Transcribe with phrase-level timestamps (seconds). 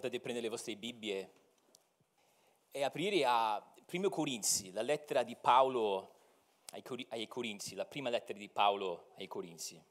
[0.00, 1.32] potete prendere le vostre Bibbie
[2.70, 6.14] e aprire a 1 Corinzi, la lettera di Paolo
[6.70, 9.82] ai, Cor- ai Corinzi, la prima lettera di Paolo ai Corinzi.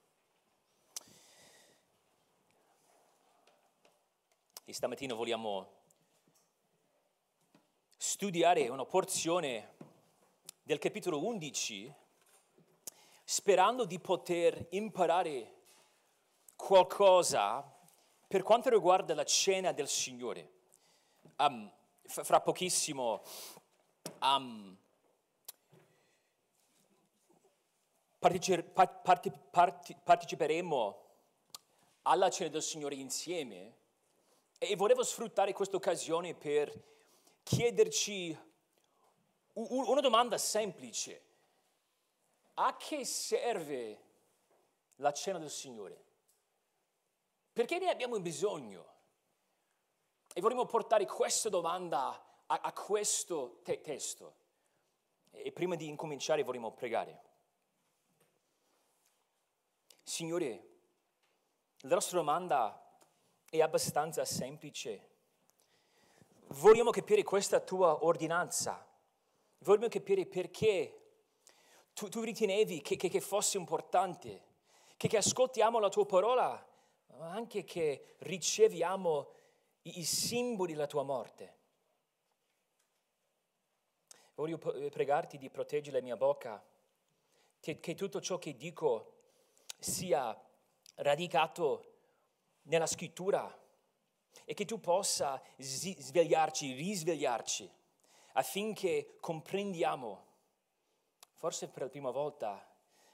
[4.64, 5.76] E stamattina vogliamo
[7.98, 9.76] studiare una porzione
[10.64, 11.94] del capitolo 11
[13.26, 15.56] sperando di poter imparare
[16.56, 17.77] qualcosa
[18.28, 20.52] per quanto riguarda la cena del Signore.
[21.38, 21.72] Um,
[22.04, 23.22] fra pochissimo
[24.22, 24.78] um,
[30.04, 31.06] parteciperemo
[32.04, 33.76] alla cena del Signore insieme
[34.58, 36.74] e volevo sfruttare questa occasione per
[37.44, 38.38] chiederci
[39.54, 41.22] una domanda semplice.
[42.56, 44.04] A che serve
[44.96, 46.07] la cena del Signore?
[47.58, 48.86] Perché ne abbiamo bisogno?
[50.32, 54.36] E vorremmo portare questa domanda a, a questo te- testo.
[55.32, 57.20] E prima di incominciare vorremmo pregare.
[60.04, 60.68] Signore,
[61.80, 62.96] la nostra domanda
[63.50, 65.10] è abbastanza semplice.
[66.50, 68.88] Vogliamo capire questa tua ordinanza.
[69.62, 71.24] Vogliamo capire perché
[71.92, 74.44] tu, tu ritenevi che, che, che, fosse importante,
[74.96, 76.67] che, che ascoltiamo la tua parola,
[77.18, 79.32] ma anche che riceviamo
[79.84, 81.56] i, i simboli della tua morte.
[84.36, 86.64] Voglio pregarti di proteggere la mia bocca,
[87.60, 89.14] che, che tutto ciò che dico
[89.80, 90.40] sia
[90.96, 91.94] radicato
[92.64, 93.66] nella scrittura
[94.46, 97.70] e che tu possa svegliarci, risvegliarci
[98.34, 100.26] affinché comprendiamo,
[101.36, 102.64] forse per la prima volta,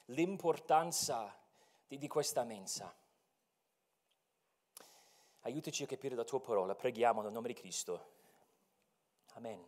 [0.07, 1.33] l'importanza
[1.87, 2.93] di, di questa mensa.
[5.45, 8.05] Aiutaci a capire la tua parola, preghiamo nel nome di Cristo.
[9.33, 9.65] Amen.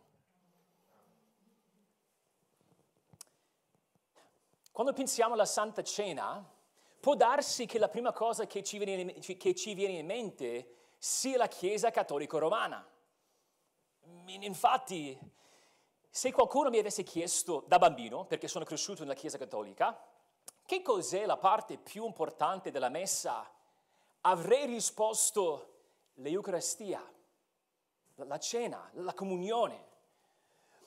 [4.72, 6.44] Quando pensiamo alla Santa Cena,
[7.00, 11.36] può darsi che la prima cosa che ci viene, che ci viene in mente sia
[11.36, 12.86] la Chiesa cattolica romana.
[14.26, 15.18] Infatti,
[16.08, 19.98] se qualcuno mi avesse chiesto da bambino, perché sono cresciuto nella Chiesa cattolica,
[20.64, 23.50] che cos'è la parte più importante della messa,
[24.22, 25.75] avrei risposto
[26.16, 27.02] l'Eucaristia,
[28.14, 29.84] la cena, la comunione.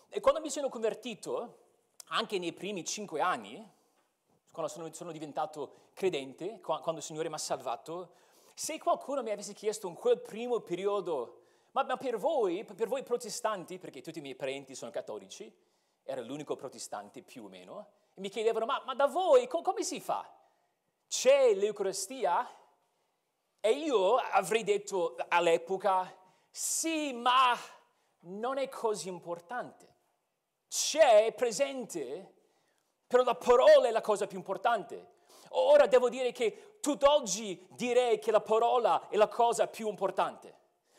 [0.09, 1.57] E quando mi sono convertito,
[2.07, 3.68] anche nei primi cinque anni,
[4.51, 8.13] quando sono, sono diventato credente, quando il Signore mi ha salvato,
[8.53, 13.03] se qualcuno mi avesse chiesto in quel primo periodo, ma, ma per voi, per voi
[13.03, 15.53] protestanti, perché tutti i miei parenti sono cattolici,
[16.03, 19.84] era l'unico protestante più o meno, e mi chiedevano, ma, ma da voi co- come
[19.84, 20.28] si fa?
[21.07, 22.45] C'è l'Eucaristia?
[23.59, 26.14] E io avrei detto all'epoca,
[26.50, 27.58] sì, ma
[28.22, 29.88] non è così importante.
[30.68, 32.38] C'è presente
[33.09, 35.14] però la parola è la cosa più importante.
[35.53, 40.58] Ora devo dire che tutt'oggi direi che la parola è la cosa più importante.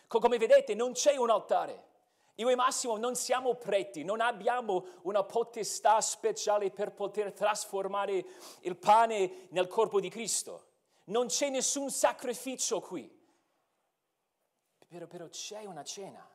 [0.08, 1.84] Come vedete non c'è un altare.
[2.34, 8.24] Io e Massimo non siamo preti, non abbiamo una potestà speciale per poter trasformare
[8.62, 10.69] il pane nel corpo di Cristo.
[11.10, 13.18] Non c'è nessun sacrificio qui.
[14.88, 16.28] Però, però c'è una cena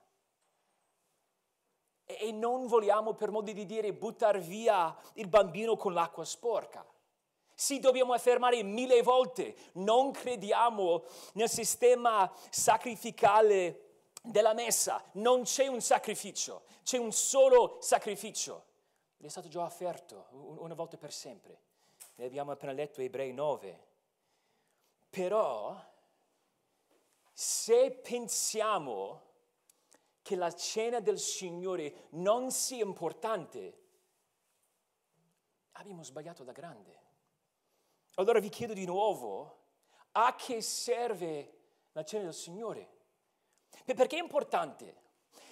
[2.06, 6.86] e non vogliamo, per modo di dire, buttare via il bambino con l'acqua sporca.
[7.54, 11.04] Sì, dobbiamo affermare mille volte, non crediamo
[11.34, 13.82] nel sistema sacrificale
[14.22, 18.66] della messa, non c'è un sacrificio, c'è un solo sacrificio.
[19.18, 21.60] È stato già offerto una volta per sempre.
[22.16, 23.94] Ne abbiamo appena letto Ebrei 9.
[25.16, 25.82] Però,
[27.32, 29.22] se pensiamo
[30.22, 33.84] che la cena del Signore non sia importante,
[35.72, 37.04] abbiamo sbagliato da grande.
[38.16, 39.68] Allora vi chiedo di nuovo,
[40.12, 41.60] a che serve
[41.94, 42.90] la cena del Signore?
[43.86, 45.04] Perché è importante?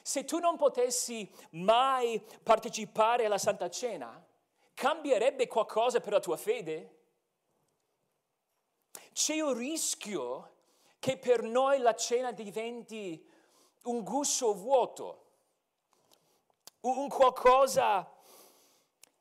[0.02, 4.28] Se tu non potessi mai partecipare alla Santa Cena,
[4.74, 7.03] cambierebbe qualcosa per la tua fede?
[9.14, 10.52] C'è un rischio
[10.98, 13.24] che per noi la cena diventi
[13.84, 15.26] un guscio vuoto,
[16.82, 18.12] un qualcosa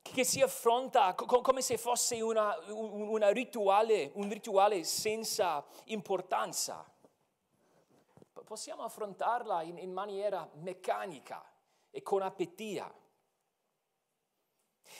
[0.00, 6.90] che si affronta come se fosse una, una rituale, un rituale senza importanza.
[8.44, 11.44] Possiamo affrontarla in, in maniera meccanica
[11.90, 12.92] e con appetia.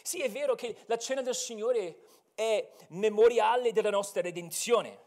[0.03, 4.99] Sì, è vero che la cena del Signore è memoriale della nostra redenzione,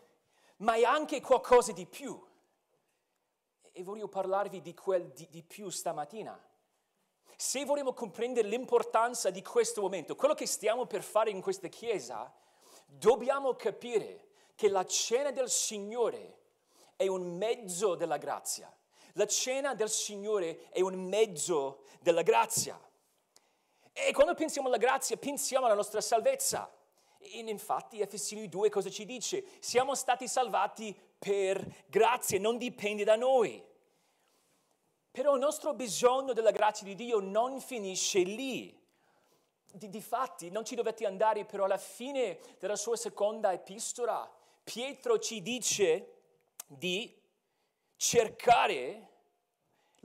[0.57, 2.23] ma è anche qualcosa di più
[3.77, 6.39] E voglio parlarvi di quel di, di più stamattina.
[7.35, 12.33] Se vogliamo comprendere l'importanza di questo momento, quello che stiamo per fare in questa chiesa,
[12.85, 16.39] dobbiamo capire che la cena del Signore
[16.95, 18.73] è un mezzo della grazia.
[19.13, 22.79] La cena del Signore è un mezzo della grazia.
[23.91, 26.69] E quando pensiamo alla grazia, pensiamo alla nostra salvezza.
[27.31, 29.43] E infatti Efesini 2 cosa ci dice?
[29.59, 33.63] Siamo stati salvati per grazia, non dipende da noi.
[35.11, 38.77] Però il nostro bisogno della grazia di Dio non finisce lì.
[39.71, 44.29] Di, difatti, non ci dovete andare, però alla fine della sua seconda epistola,
[44.63, 46.13] Pietro ci dice
[46.67, 47.13] di
[47.95, 49.09] cercare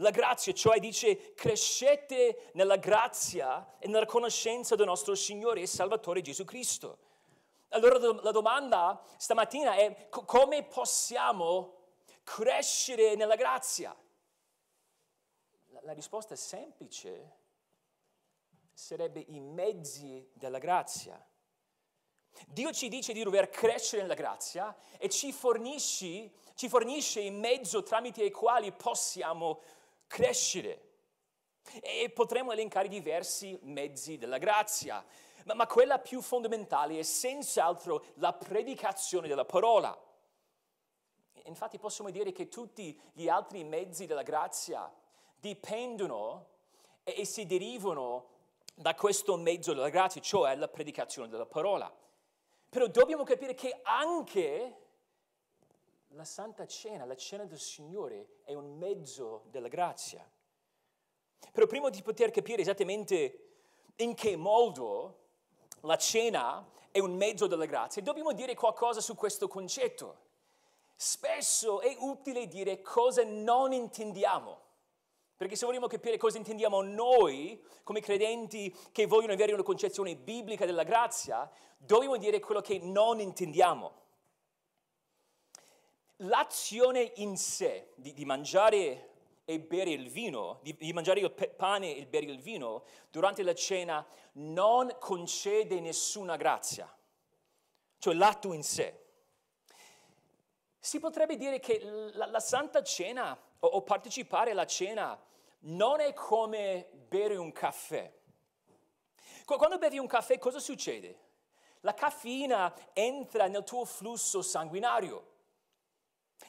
[0.00, 6.20] la grazia, cioè dice crescete nella grazia e nella conoscenza del nostro Signore e Salvatore
[6.20, 6.98] Gesù Cristo.
[7.72, 11.76] Allora la domanda stamattina è come possiamo
[12.24, 13.96] crescere nella grazia?
[15.82, 17.38] La risposta semplice
[18.72, 21.24] sarebbe i mezzi della grazia.
[22.48, 27.84] Dio ci dice di dover crescere nella grazia e ci fornisce, ci fornisce il mezzo
[27.84, 29.62] tramite i quali possiamo
[30.08, 30.88] crescere.
[31.80, 35.04] E potremmo elencare diversi mezzi della grazia
[35.44, 39.98] ma, ma quella più fondamentale è senz'altro la predicazione della parola.
[41.44, 44.92] Infatti possiamo dire che tutti gli altri mezzi della grazia
[45.38, 46.46] dipendono
[47.02, 48.28] e, e si derivano
[48.74, 51.92] da questo mezzo della grazia, cioè la predicazione della parola.
[52.68, 54.76] Però dobbiamo capire che anche
[56.08, 60.28] la Santa Cena, la Cena del Signore, è un mezzo della grazia.
[61.52, 63.48] Però prima di poter capire esattamente
[63.96, 65.19] in che modo
[65.82, 70.28] la cena è un mezzo della grazia, dobbiamo dire qualcosa su questo concetto.
[70.96, 74.68] Spesso è utile dire cosa non intendiamo.
[75.36, 80.66] Perché se vogliamo capire cosa intendiamo noi come credenti che vogliono avere una concezione biblica
[80.66, 83.92] della grazia, dobbiamo dire quello che non intendiamo.
[86.16, 89.09] L'azione in sé di, di mangiare
[89.50, 93.52] e bere il vino, di, di mangiare il pane e bere il vino durante la
[93.52, 96.88] cena non concede nessuna grazia,
[97.98, 99.06] cioè l'atto in sé.
[100.78, 101.80] Si potrebbe dire che
[102.12, 105.20] la, la Santa Cena o, o partecipare alla cena
[105.62, 108.08] non è come bere un caffè.
[109.44, 111.18] Quando bevi un caffè cosa succede?
[111.80, 115.26] La caffeina entra nel tuo flusso sanguinario.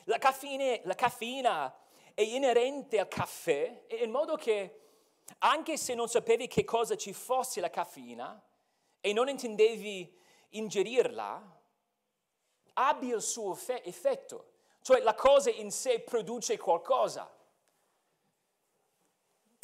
[0.03, 1.75] La caffeina, la caffeina
[2.13, 4.79] è inerente al caffè, in modo che
[5.39, 8.41] anche se non sapevi che cosa ci fosse la caffeina
[8.99, 10.19] e non intendevi
[10.49, 11.61] ingerirla,
[12.73, 14.49] abbia il suo effetto.
[14.81, 17.31] Cioè la cosa in sé produce qualcosa.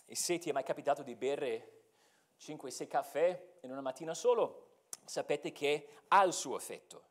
[0.05, 1.81] E se ti è mai capitato di bere
[2.39, 7.05] 5-6 caffè in una mattina solo, sapete che ha il suo effetto.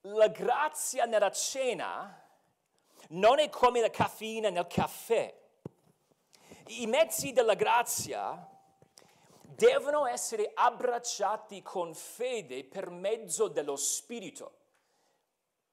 [0.00, 2.25] La grazia nella cena
[3.10, 5.34] non è come la caffeina nel caffè.
[6.68, 8.48] I mezzi della grazia
[9.40, 14.58] devono essere abbracciati con fede per mezzo dello Spirito.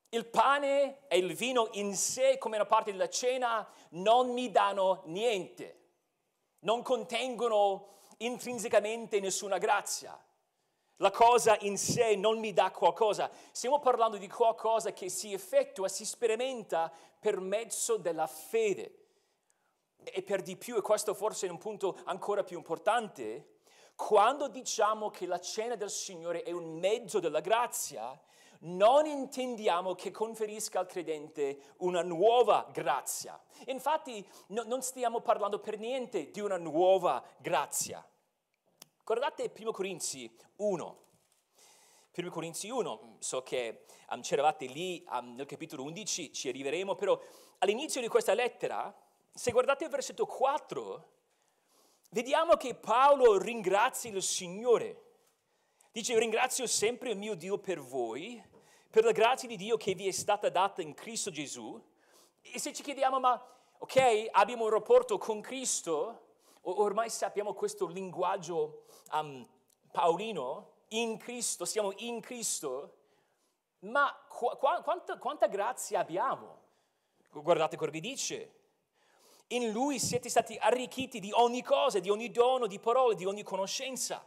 [0.09, 5.01] Il pane e il vino in sé, come una parte della cena, non mi danno
[5.05, 5.79] niente,
[6.59, 10.17] non contengono intrinsecamente nessuna grazia.
[10.97, 13.29] La cosa in sé non mi dà qualcosa.
[13.51, 18.99] Stiamo parlando di qualcosa che si effettua, si sperimenta per mezzo della fede.
[20.03, 23.59] E per di più, e questo forse è un punto ancora più importante,
[23.95, 28.19] quando diciamo che la cena del Signore è un mezzo della grazia,
[28.63, 33.39] non intendiamo che conferisca al credente una nuova grazia.
[33.67, 38.05] Infatti no, non stiamo parlando per niente di una nuova grazia.
[39.05, 40.97] Guardate 1 Corinzi 1.
[42.15, 47.19] 1 Corinzi 1, so che um, c'eravate lì um, nel capitolo 11, ci arriveremo, però
[47.57, 48.95] all'inizio di questa lettera,
[49.33, 51.11] se guardate il versetto 4,
[52.11, 55.01] vediamo che Paolo ringrazia il Signore.
[55.91, 58.41] Dice, ringrazio sempre il mio Dio per voi,
[58.89, 61.77] per la grazia di Dio che vi è stata data in Cristo Gesù.
[62.39, 63.33] E se ci chiediamo, ma
[63.79, 66.21] ok, abbiamo un rapporto con Cristo,
[66.61, 68.83] ormai sappiamo questo linguaggio
[69.13, 69.47] um,
[69.91, 72.97] paolino, in Cristo, siamo in Cristo,
[73.79, 76.61] ma qu- quanta, quanta grazia abbiamo?
[77.31, 78.61] Guardate che dice.
[79.47, 83.43] In Lui siete stati arricchiti di ogni cosa, di ogni dono, di parole, di ogni
[83.43, 84.25] conoscenza.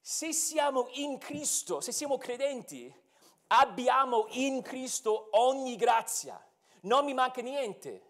[0.00, 2.92] Se siamo in Cristo, se siamo credenti,
[3.48, 6.42] abbiamo in Cristo ogni grazia.
[6.82, 8.07] Non mi manca niente.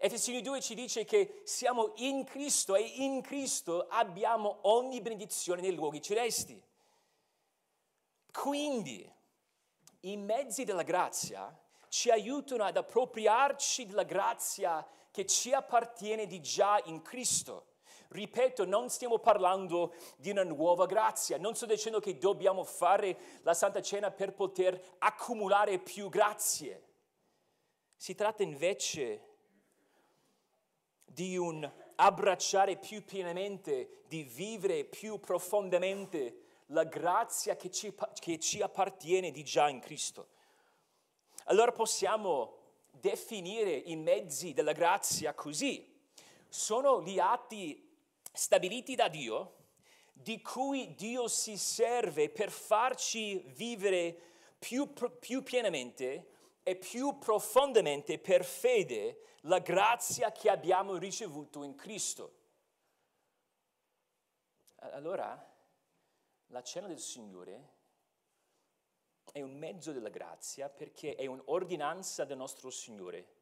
[0.00, 5.74] Efesini 2 ci dice che siamo in Cristo e in Cristo abbiamo ogni benedizione nei
[5.74, 6.62] luoghi celesti.
[8.30, 9.12] Quindi
[10.02, 11.52] i mezzi della grazia
[11.88, 17.66] ci aiutano ad appropriarci della grazia che ci appartiene di già in Cristo.
[18.10, 23.52] Ripeto, non stiamo parlando di una nuova grazia, non sto dicendo che dobbiamo fare la
[23.52, 26.84] Santa Cena per poter accumulare più grazie.
[27.96, 29.27] Si tratta invece
[31.18, 38.62] di un abbracciare più pienamente, di vivere più profondamente la grazia che ci, che ci
[38.62, 40.28] appartiene di già in Cristo.
[41.46, 42.58] Allora possiamo
[42.92, 45.92] definire i mezzi della grazia così.
[46.48, 47.84] Sono gli atti
[48.32, 49.54] stabiliti da Dio
[50.12, 54.16] di cui Dio si serve per farci vivere
[54.56, 56.26] più, più pienamente
[56.68, 62.34] e più profondamente per fede la grazia che abbiamo ricevuto in Cristo.
[64.80, 65.50] Allora,
[66.48, 67.68] la cena del Signore
[69.32, 73.36] è un mezzo della grazia perché è un'ordinanza del nostro Signore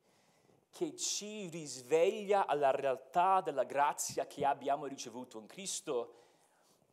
[0.71, 6.14] che ci risveglia alla realtà della grazia che abbiamo ricevuto in Cristo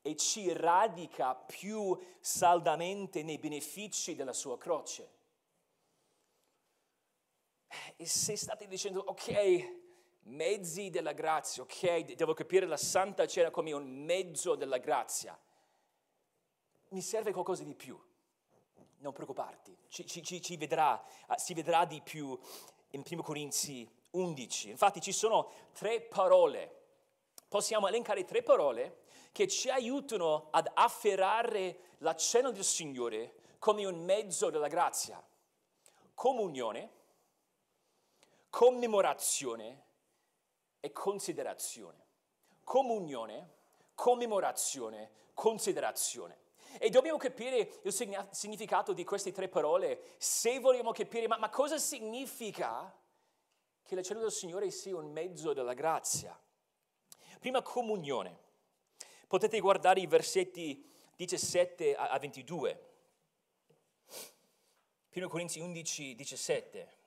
[0.01, 5.21] e ci radica più saldamente nei benefici della sua croce.
[7.95, 9.81] E se state dicendo, ok,
[10.23, 15.37] mezzi della grazia, ok, devo capire la Santa Cena come un mezzo della grazia,
[16.89, 17.99] mi serve qualcosa di più.
[18.99, 22.39] Non preoccuparti, ci, ci, ci vedrà, uh, si vedrà di più
[22.91, 24.69] in 1 Corinzi 11.
[24.69, 26.83] Infatti ci sono tre parole,
[27.49, 29.01] possiamo elencare tre parole
[29.33, 35.21] che ci aiutano ad afferrare la cena del Signore come un mezzo della grazia.
[36.13, 36.91] Comunione,
[38.53, 39.83] commemorazione
[40.79, 42.05] e considerazione.
[42.63, 43.49] Comunione,
[43.95, 46.37] commemorazione, considerazione.
[46.77, 51.79] E dobbiamo capire il significato di queste tre parole se vogliamo capire ma, ma cosa
[51.79, 52.95] significa
[53.81, 56.39] che la cena del Signore sia un mezzo della grazia.
[57.39, 58.37] Prima comunione.
[59.27, 62.89] Potete guardare i versetti 17 a 22.
[65.11, 67.01] 1 Corinzi 11, 17.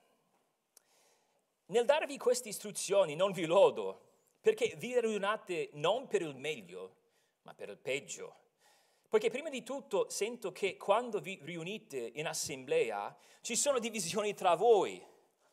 [1.69, 4.01] Nel darvi queste istruzioni non vi lodo,
[4.39, 6.95] perché vi riunate non per il meglio,
[7.41, 8.35] ma per il peggio.
[9.09, 14.55] Poiché prima di tutto sento che quando vi riunite in assemblea ci sono divisioni tra
[14.55, 15.03] voi,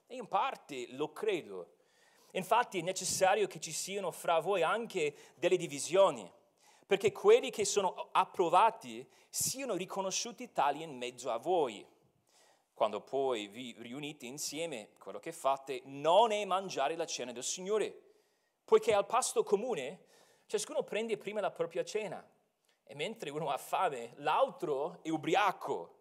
[0.06, 1.75] e in parte lo credo.
[2.33, 6.30] Infatti è necessario che ci siano fra voi anche delle divisioni,
[6.87, 11.85] perché quelli che sono approvati siano riconosciuti tali in mezzo a voi.
[12.75, 17.97] Quando poi vi riunite insieme, quello che fate non è mangiare la cena del Signore,
[18.64, 20.07] poiché al pasto comune
[20.47, 22.28] ciascuno prende prima la propria cena
[22.83, 25.99] e mentre uno ha fame, l'altro è ubriaco.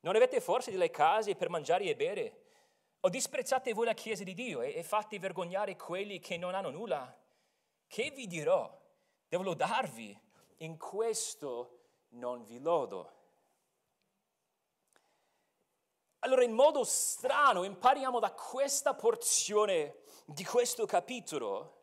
[0.00, 2.42] Non avete forse delle case per mangiare e bere?
[3.00, 7.16] O disprezzate voi la Chiesa di Dio e, fate vergognare quelli che non hanno nulla?
[7.86, 8.78] Che vi dirò?
[9.26, 10.18] Devo lodarvi?
[10.58, 11.78] In questo
[12.10, 13.19] non vi lodo.
[16.20, 21.78] Allora, in modo strano, impariamo da questa porzione di questo capitolo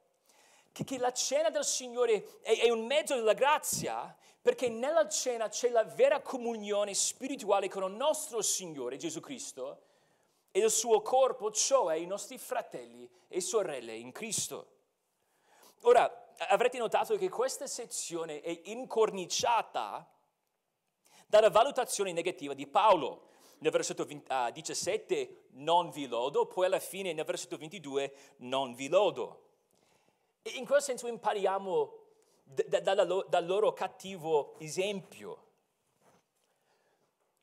[0.72, 5.50] che, che la cena del Signore è, è un mezzo della grazia, perché nella cena
[5.50, 9.82] c'è la vera comunione spirituale con il nostro Signore Gesù Cristo
[10.52, 14.76] e il suo corpo, cioè i nostri fratelli e sorelle in Cristo.
[15.82, 20.08] Ora, avrete notato che questa sezione è incorniciata
[21.26, 23.30] dalla valutazione negativa di Paolo.
[23.60, 29.46] Nel versetto 17 non vi lodo, poi alla fine nel versetto 22 non vi lodo.
[30.56, 31.94] In quel senso impariamo
[32.44, 35.46] da, da, da, dal loro cattivo esempio.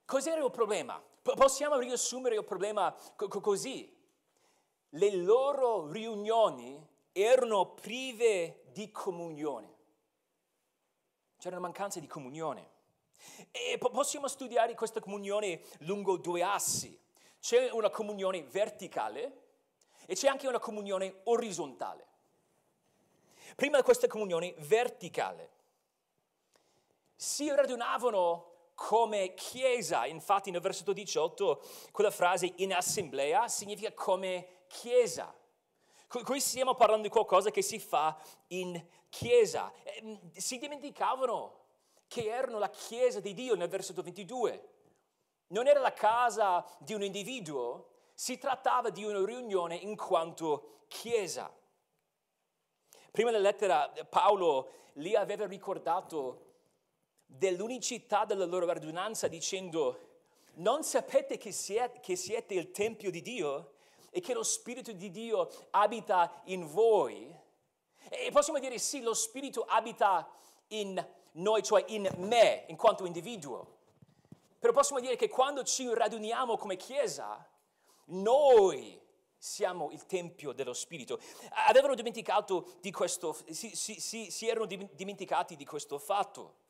[0.05, 1.03] Cos'era il problema?
[1.23, 3.91] Possiamo riassumere il problema così.
[4.91, 9.73] Le loro riunioni erano prive di comunione.
[11.39, 12.73] C'era una mancanza di comunione.
[13.51, 16.99] E possiamo studiare questa comunione lungo due assi.
[17.41, 19.43] C'è una comunione verticale
[20.07, 22.07] e c'è anche una comunione orizzontale.
[23.55, 25.51] Prima di questa comunione verticale
[27.15, 31.63] si radunavano come chiesa, infatti nel versetto 18
[31.93, 35.33] quella frase in assemblea significa come chiesa.
[36.09, 38.17] Qui stiamo parlando di qualcosa che si fa
[38.49, 39.73] in chiesa.
[39.83, 41.64] Ehm, si dimenticavano
[42.07, 44.69] che erano la chiesa di Dio nel versetto 22.
[45.49, 51.53] Non era la casa di un individuo, Si trattava di una riunione in quanto chiesa.
[53.11, 56.53] Prima della lettera Paolo li aveva ricordato
[57.27, 60.13] dell'unicità della loro radunanza dicendo
[60.55, 63.75] non sapete che siete, che siete il Tempio di Dio
[64.11, 67.35] e che lo Spirito di Dio abita in voi?
[68.09, 70.29] E possiamo dire sì, lo Spirito abita
[70.69, 71.05] in
[71.35, 73.73] noi, cioè in me, in quanto individuo.
[74.59, 77.47] Però possiamo dire che quando ci raduniamo come Chiesa,
[78.07, 79.01] noi
[79.37, 81.21] siamo il Tempio dello Spirito.
[81.69, 86.63] Avevano dimenticato di questo, si, si, si, erano dimenticati di questo fatto.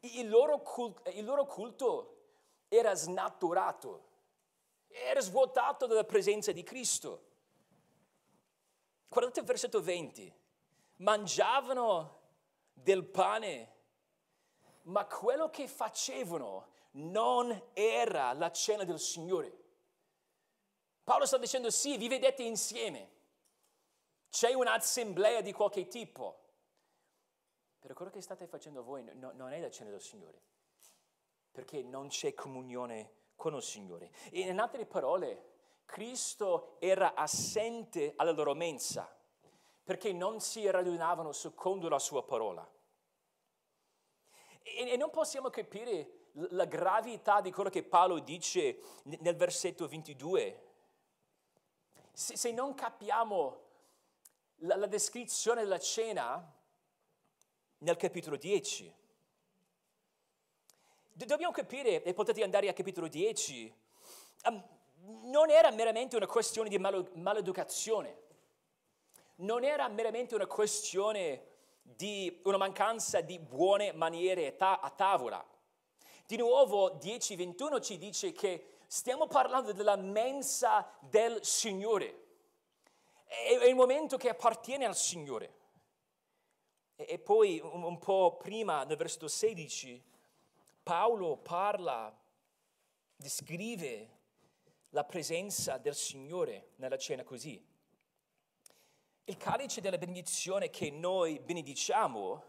[0.00, 2.16] Il loro, culto, il loro culto
[2.68, 4.08] era snaturato,
[4.88, 7.28] era svuotato dalla presenza di Cristo.
[9.08, 10.32] Guardate il versetto 20.
[10.96, 12.19] Mangiavano
[12.82, 13.76] del pane,
[14.82, 19.58] ma quello che facevano non era la cena del Signore.
[21.04, 23.18] Paolo sta dicendo sì, vi vedete insieme,
[24.30, 26.38] c'è un'assemblea di qualche tipo,
[27.78, 30.40] però quello che state facendo voi no, non è la cena del Signore,
[31.50, 34.10] perché non c'è comunione con il Signore.
[34.32, 35.48] In altre parole,
[35.84, 39.19] Cristo era assente alla loro mensa
[39.90, 42.64] perché non si radunavano secondo la sua parola.
[44.62, 48.78] E, e non possiamo capire la gravità di quello che Paolo dice
[49.18, 50.62] nel versetto 22.
[52.12, 53.62] Se, se non capiamo
[54.58, 56.54] la, la descrizione della cena
[57.78, 58.94] nel capitolo 10,
[61.14, 63.74] dobbiamo capire, e potete andare al capitolo 10,
[64.44, 64.64] um,
[65.22, 68.19] non era meramente una questione di maleducazione
[69.40, 71.46] non era meramente una questione
[71.82, 75.44] di una mancanza di buone maniere a tavola.
[76.26, 82.26] Di nuovo 10.21 ci dice che stiamo parlando della mensa del Signore.
[83.24, 85.58] È il momento che appartiene al Signore.
[86.96, 90.04] E poi un po' prima, nel versetto 16,
[90.82, 92.14] Paolo parla,
[93.16, 94.18] descrive
[94.90, 97.69] la presenza del Signore nella cena così.
[99.30, 102.42] Il calice della benedizione che noi benediciamo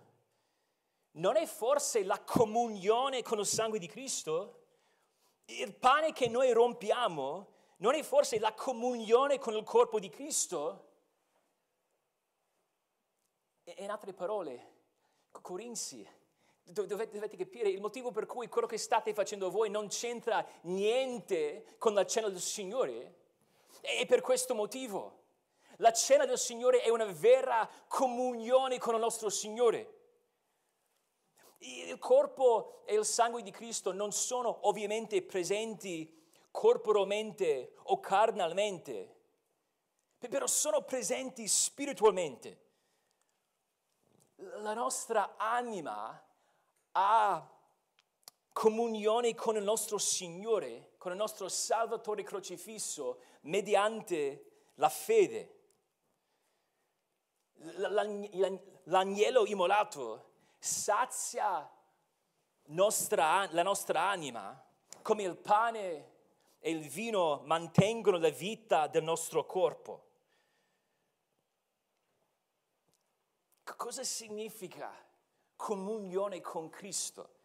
[1.12, 4.64] non è forse la comunione con il sangue di Cristo?
[5.46, 10.88] Il pane che noi rompiamo non è forse la comunione con il corpo di Cristo?
[13.78, 14.74] in altre parole,
[15.30, 16.04] Corinzi,
[16.64, 21.76] dovete, dovete, capire il motivo per cui quello che state facendo voi non c'entra niente
[21.78, 23.18] con la cena del Signore.
[23.82, 25.21] È per questo motivo.
[25.82, 30.00] La cena del Signore è una vera comunione con il nostro Signore.
[31.58, 39.16] Il corpo e il sangue di Cristo non sono ovviamente presenti corporalmente o carnalmente,
[40.20, 42.70] però sono presenti spiritualmente.
[44.36, 46.28] La nostra anima
[46.92, 47.50] ha
[48.54, 55.56] comunione con il nostro Signore, con il nostro Salvatore crocifisso, mediante la fede
[58.84, 61.70] l'agnello immolato sazia
[62.66, 64.64] nostra, la nostra anima
[65.02, 66.10] come il pane
[66.60, 70.10] e il vino mantengono la vita del nostro corpo.
[73.64, 74.94] Cosa significa
[75.56, 77.40] comunione con Cristo?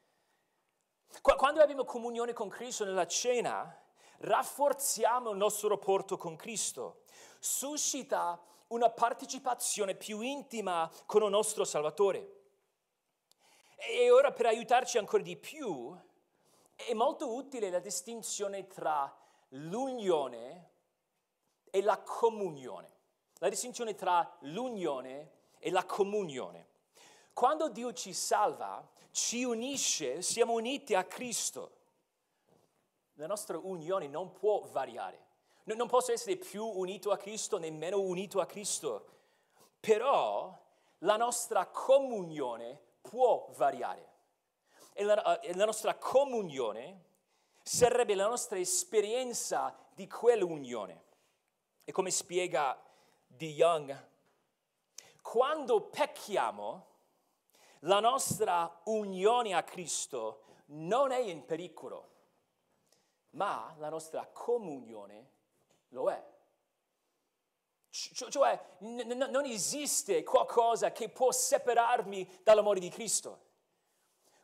[1.22, 3.74] Quando abbiamo comunione con Cristo nella cena,
[4.18, 7.04] rafforziamo il nostro rapporto con Cristo.
[7.38, 12.34] Suscita una partecipazione più intima con il nostro Salvatore.
[13.76, 15.96] E ora per aiutarci ancora di più,
[16.74, 19.14] è molto utile la distinzione tra
[19.50, 20.70] l'unione
[21.70, 22.94] e la comunione.
[23.38, 26.68] La distinzione tra l'unione e la comunione.
[27.32, 31.72] Quando Dio ci salva, ci unisce, siamo uniti a Cristo.
[33.14, 35.25] La nostra unione non può variare.
[35.74, 39.06] Non posso essere più unito a Cristo né meno unito a Cristo,
[39.80, 40.56] però
[40.98, 44.14] la nostra comunione può variare.
[44.92, 47.04] E la, e la nostra comunione
[47.62, 51.04] sarebbe la nostra esperienza di quell'unione.
[51.84, 52.80] E come spiega
[53.26, 54.08] Di Young,
[55.20, 56.86] quando pecchiamo,
[57.80, 62.10] la nostra unione a Cristo non è in pericolo,
[63.30, 65.34] ma la nostra comunione
[65.88, 66.34] lo è.
[67.90, 73.44] Cioè, non esiste qualcosa che può separarmi dall'amore di Cristo.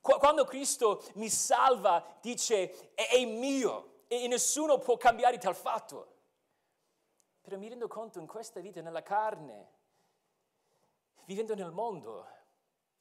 [0.01, 6.11] Quando Cristo mi salva, dice è mio, e nessuno può cambiare tal fatto.
[7.43, 9.71] Però mi rendo conto in questa vita, nella carne,
[11.25, 12.27] vivendo nel mondo,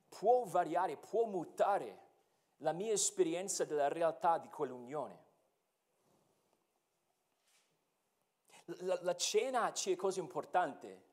[0.09, 2.09] può variare, può mutare
[2.57, 5.29] la mia esperienza della realtà di quell'unione.
[8.79, 11.09] La, la cena ci è cosa importante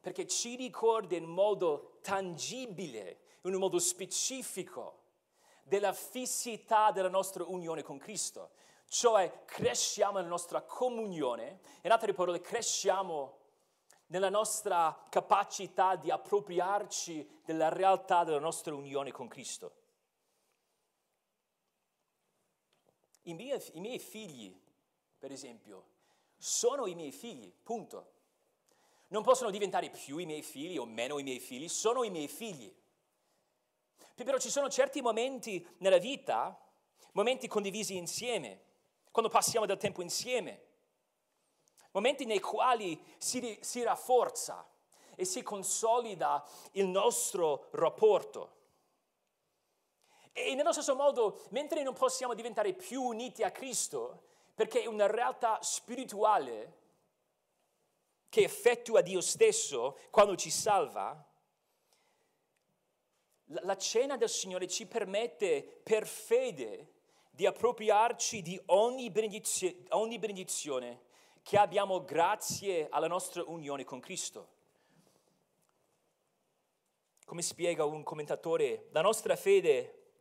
[0.00, 5.02] perché ci ricorda in modo tangibile, in un modo specifico,
[5.62, 8.52] della fissità della nostra unione con Cristo.
[8.86, 13.36] Cioè cresciamo nella nostra comunione, in altre parole cresciamo
[14.06, 19.74] nella nostra capacità di appropriarci della realtà della nostra unione con Cristo.
[23.22, 24.58] I miei, I miei, figli,
[25.18, 25.96] per esempio,
[26.38, 28.12] sono i miei figli, punto.
[29.08, 32.28] Non possono diventare più i miei figli o meno i miei figli, sono i miei
[32.28, 32.72] figli.
[34.14, 36.58] Però ci sono certi momenti nella vita,
[37.12, 38.66] momenti condivisi insieme,
[39.10, 40.66] quando passiamo del tempo insieme,
[41.92, 44.68] momenti nei quali si, si rafforza
[45.14, 48.56] e si consolida il nostro rapporto.
[50.32, 54.27] E nello stesso modo, mentre non possiamo diventare più uniti a Cristo,
[54.58, 56.72] perché è una realtà spirituale
[58.28, 61.24] che effettua Dio stesso quando ci salva,
[63.44, 66.94] la cena del Signore ci permette per fede
[67.30, 71.02] di appropriarci di ogni benedizione, ogni benedizione
[71.42, 74.48] che abbiamo grazie alla nostra unione con Cristo.
[77.24, 80.14] Come spiega un commentatore, la nostra fede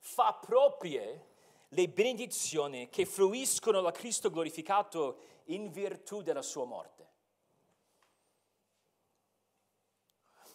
[0.00, 1.26] fa proprie
[1.68, 7.06] le benedizioni che fruiscono da Cristo glorificato in virtù della sua morte.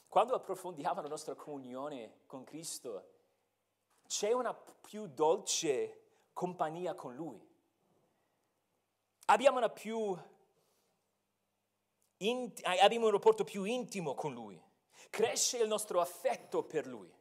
[0.08, 3.10] Quando approfondiamo la nostra comunione con Cristo,
[4.08, 6.02] c'è una più dolce
[6.34, 7.42] compagnia con Lui.
[9.26, 10.16] Abbiamo, più,
[12.18, 14.62] abbiamo un rapporto più intimo con Lui.
[15.10, 17.12] Cresce il nostro affetto per Lui.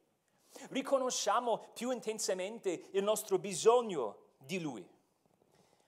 [0.71, 4.89] Riconosciamo più intensamente il nostro bisogno di Lui.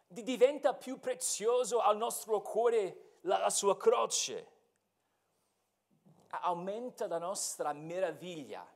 [0.07, 4.53] Diventa più prezioso al nostro cuore la, la sua croce.
[6.29, 8.67] Aumenta la nostra meraviglia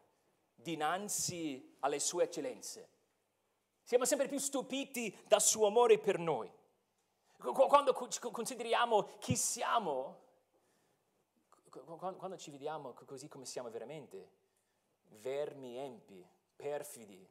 [0.55, 2.89] dinanzi alle sue eccellenze.
[3.83, 6.53] Siamo sempre più stupiti dal suo amore per noi.
[7.39, 10.27] Quando consideriamo chi siamo,
[11.71, 14.38] quando ci vediamo così come siamo veramente,
[15.21, 17.29] vermi empi, perfidi,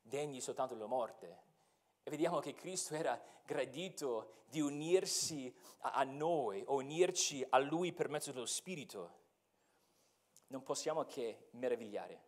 [0.00, 1.46] degni soltanto della morte,
[2.02, 8.32] e vediamo che Cristo era gradito di unirsi a noi, unirci a Lui per mezzo
[8.32, 9.16] dello Spirito,
[10.48, 12.26] non possiamo che meravigliare.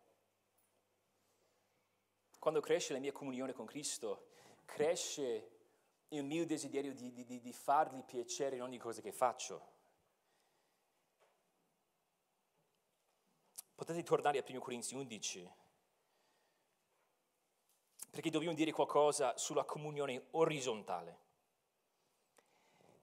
[2.38, 4.28] Quando cresce la mia comunione con Cristo,
[4.64, 5.50] cresce
[6.08, 9.78] il mio desiderio di, di, di fargli piacere in ogni cosa che faccio.
[13.80, 15.50] Potete tornare a 1 Corinzi 11,
[18.10, 21.18] perché dobbiamo dire qualcosa sulla comunione orizzontale.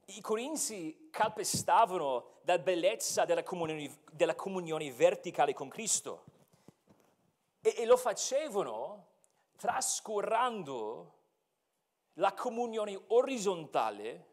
[0.06, 6.26] I corinzi calpestavano la bellezza della comunione, della comunione verticale con Cristo
[7.60, 9.08] e, e lo facevano
[9.56, 11.14] trascurando
[12.14, 14.28] la comunione orizzontale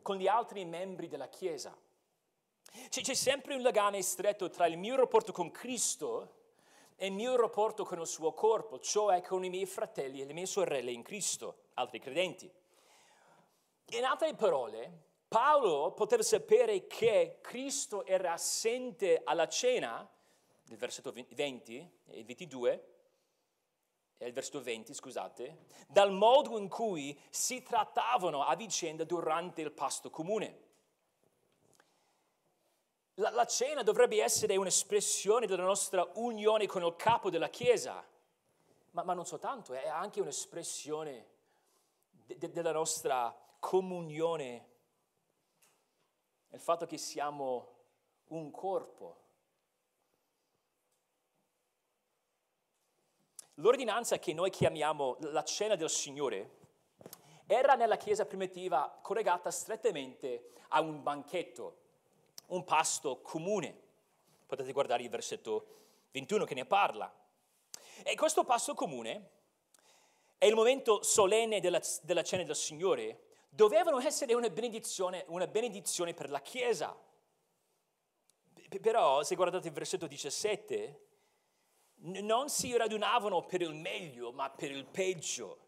[0.00, 1.76] con gli altri membri della Chiesa.
[2.88, 6.38] C'è sempre un legame stretto tra il mio rapporto con Cristo
[6.96, 10.32] e il mio rapporto con il suo corpo, cioè con i miei fratelli e le
[10.32, 12.50] mie sorelle in Cristo, altri credenti.
[13.92, 20.08] In altre parole, Paolo poteva sapere che Cristo era assente alla cena,
[20.64, 22.94] nel versetto 20 e 22,
[24.16, 29.72] è il versetto 20, scusate, dal modo in cui si trattavano a vicenda durante il
[29.72, 30.68] pasto comune.
[33.20, 38.02] La, la cena dovrebbe essere un'espressione della nostra unione con il capo della Chiesa,
[38.92, 41.26] ma, ma non soltanto, è anche un'espressione
[42.08, 44.68] de, de, della nostra comunione,
[46.48, 47.76] il fatto che siamo
[48.28, 49.18] un corpo.
[53.56, 56.56] L'ordinanza che noi chiamiamo la cena del Signore
[57.46, 61.79] era nella Chiesa primitiva collegata strettamente a un banchetto,
[62.50, 63.88] un pasto comune.
[64.46, 65.66] Potete guardare il versetto
[66.12, 67.12] 21 che ne parla.
[68.02, 69.30] E questo pasto comune
[70.38, 76.14] è il momento solenne della, della cena del Signore, dovevano essere una benedizione, una benedizione
[76.14, 76.96] per la Chiesa.
[78.80, 81.06] Però, se guardate il versetto 17,
[82.22, 85.58] non si radunavano per il meglio, ma per il peggio.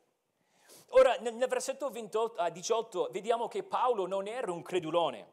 [0.94, 5.31] Ora, nel versetto 28, 18 vediamo che Paolo non era un credulone,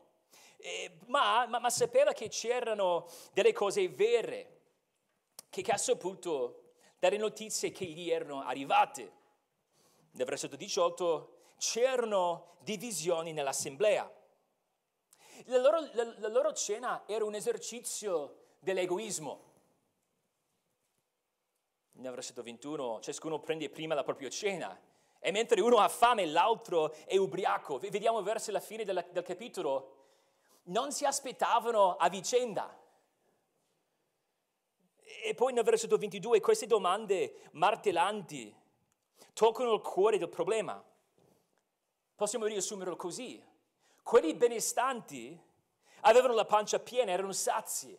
[0.61, 4.59] eh, ma, ma, ma, sapeva che c'erano delle cose vere,
[5.49, 9.17] che, che ha saputo dare notizie che gli erano arrivate.
[10.11, 14.11] Nel versetto 18 c'erano divisioni nell'assemblea.
[15.45, 19.47] La loro, la, la loro cena era un esercizio dell'egoismo.
[21.93, 24.77] Nel versetto 21 ciascuno prende prima la propria cena
[25.19, 27.77] e mentre uno ha fame l'altro è ubriaco.
[27.77, 29.98] Vediamo verso la fine del, del capitolo.
[30.63, 32.77] Non si aspettavano a vicenda.
[35.23, 38.55] E poi nel versetto 22 queste domande martellanti
[39.33, 40.83] toccano il cuore del problema.
[42.15, 43.43] Possiamo riassumerlo così.
[44.03, 45.39] Quelli benestanti
[46.01, 47.97] avevano la pancia piena, erano sazi,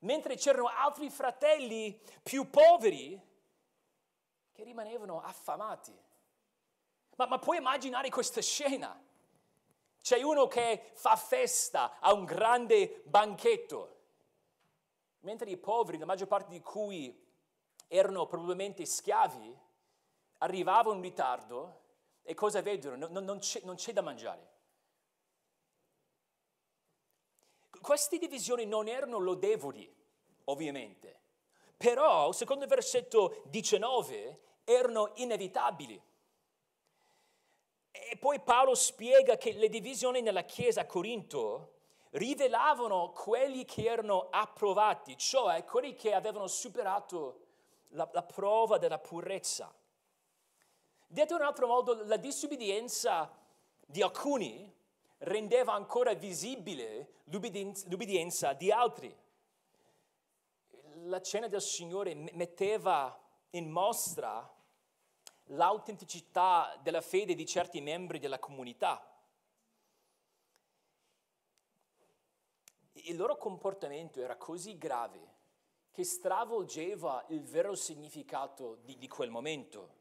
[0.00, 3.20] mentre c'erano altri fratelli più poveri
[4.52, 5.96] che rimanevano affamati.
[7.16, 9.00] Ma, ma puoi immaginare questa scena?
[10.08, 13.96] C'è uno che fa festa a un grande banchetto,
[15.18, 17.14] mentre i poveri, la maggior parte di cui
[17.86, 19.54] erano probabilmente schiavi,
[20.38, 21.80] arrivavano in ritardo
[22.22, 23.06] e cosa vedono?
[23.06, 24.50] Non, non, c'è, non c'è da mangiare.
[27.78, 29.94] Queste divisioni non erano lodevoli,
[30.44, 31.20] ovviamente,
[31.76, 36.02] però, secondo il versetto 19, erano inevitabili.
[37.90, 41.74] E poi Paolo spiega che le divisioni nella chiesa a Corinto
[42.10, 47.46] rivelavano quelli che erano approvati, cioè quelli che avevano superato
[47.88, 49.72] la, la prova della purezza.
[51.06, 53.30] Detto in un altro modo, la disobbedienza
[53.86, 54.74] di alcuni
[55.18, 59.16] rendeva ancora visibile l'ubbidienza di altri.
[61.04, 63.18] La cena del Signore metteva
[63.50, 64.56] in mostra
[65.48, 69.04] l'autenticità della fede di certi membri della comunità.
[72.92, 75.36] Il loro comportamento era così grave
[75.90, 79.96] che stravolgeva il vero significato di, di quel momento.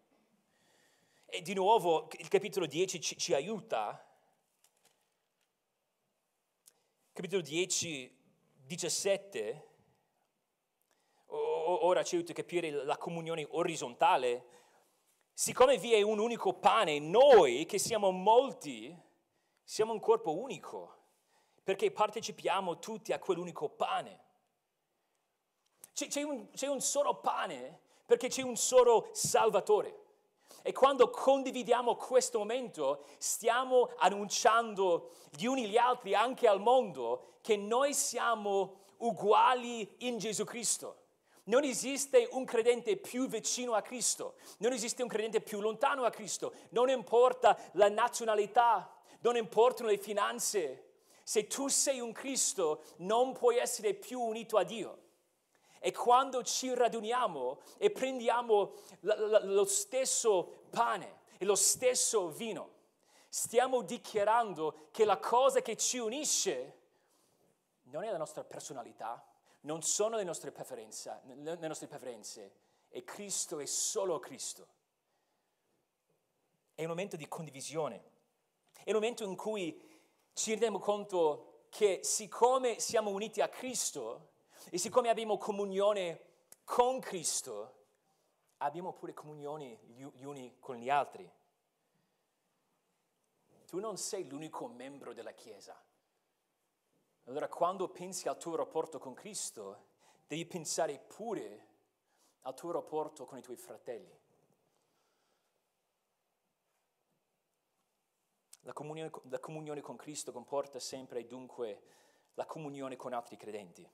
[1.25, 4.03] E di nuovo il capitolo 10 ci, ci aiuta.
[7.11, 8.15] Capitolo 10,
[8.65, 9.67] 17,
[11.27, 14.56] ora ci aiuta a capire la comunione orizzontale
[15.39, 18.97] siccome vi è un unico pane, noi che siamo molti,
[19.63, 20.95] siamo un corpo unico,
[21.61, 24.19] perché partecipiamo tutti a quell'unico pane.
[25.93, 30.05] C'è, c'è, un, c'è un solo pane perché c'è un solo Salvatore.
[30.63, 37.57] E quando condividiamo questo momento, stiamo annunciando gli uni gli altri, anche al mondo, che
[37.57, 41.05] noi siamo uguali in Gesù Cristo.
[41.47, 46.09] Non esiste un credente più vicino a Cristo, non esiste un credente più lontano a
[46.09, 50.83] Cristo, non importa la nazionalità, non importano le finanze.
[51.23, 55.05] Se tu sei un Cristo non puoi essere più unito a Dio.
[55.79, 62.71] E quando ci raduniamo e prendiamo lo stesso pane e lo stesso vino,
[63.29, 66.75] stiamo dichiarando che la cosa che ci unisce
[67.83, 69.23] non è la nostra personalità,
[69.67, 72.51] non sono le nostre le nostre preferenze,
[72.87, 74.67] e Cristo è solo Cristo.
[76.73, 78.01] È un momento di condivisione,
[78.83, 79.77] è un momento in cui
[80.31, 84.29] ci rendiamo conto che siccome siamo uniti a Cristo
[84.69, 86.21] e siccome abbiamo comunione
[86.63, 87.75] con Cristo,
[88.57, 91.29] abbiamo pure comunione gli uni con gli altri.
[93.65, 95.77] Tu non sei l'unico membro della Chiesa.
[97.27, 99.87] Allora quando pensi al tuo rapporto con Cristo,
[100.27, 101.67] devi pensare pure
[102.41, 104.17] al tuo rapporto con i tuoi fratelli.
[108.61, 111.83] La comunione, la comunione con Cristo comporta sempre dunque
[112.35, 113.89] la comunione con altri credenti.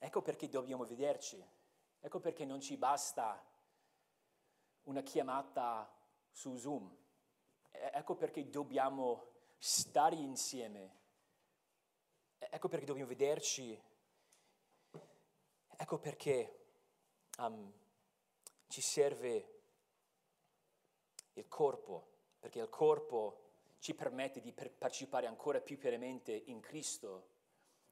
[0.00, 1.44] Ecco perché dobbiamo vederci,
[2.00, 3.40] ecco perché non ci basta
[4.84, 5.88] una chiamata
[6.28, 7.04] su Zoom
[7.92, 11.04] Ecco perché dobbiamo stare insieme.
[12.38, 13.80] Ecco perché dobbiamo vederci.
[15.78, 16.66] Ecco perché
[17.38, 17.72] um,
[18.68, 19.60] ci serve
[21.34, 22.08] il corpo,
[22.38, 23.42] perché il corpo
[23.78, 27.28] ci permette di partecipare ancora più pienamente in Cristo,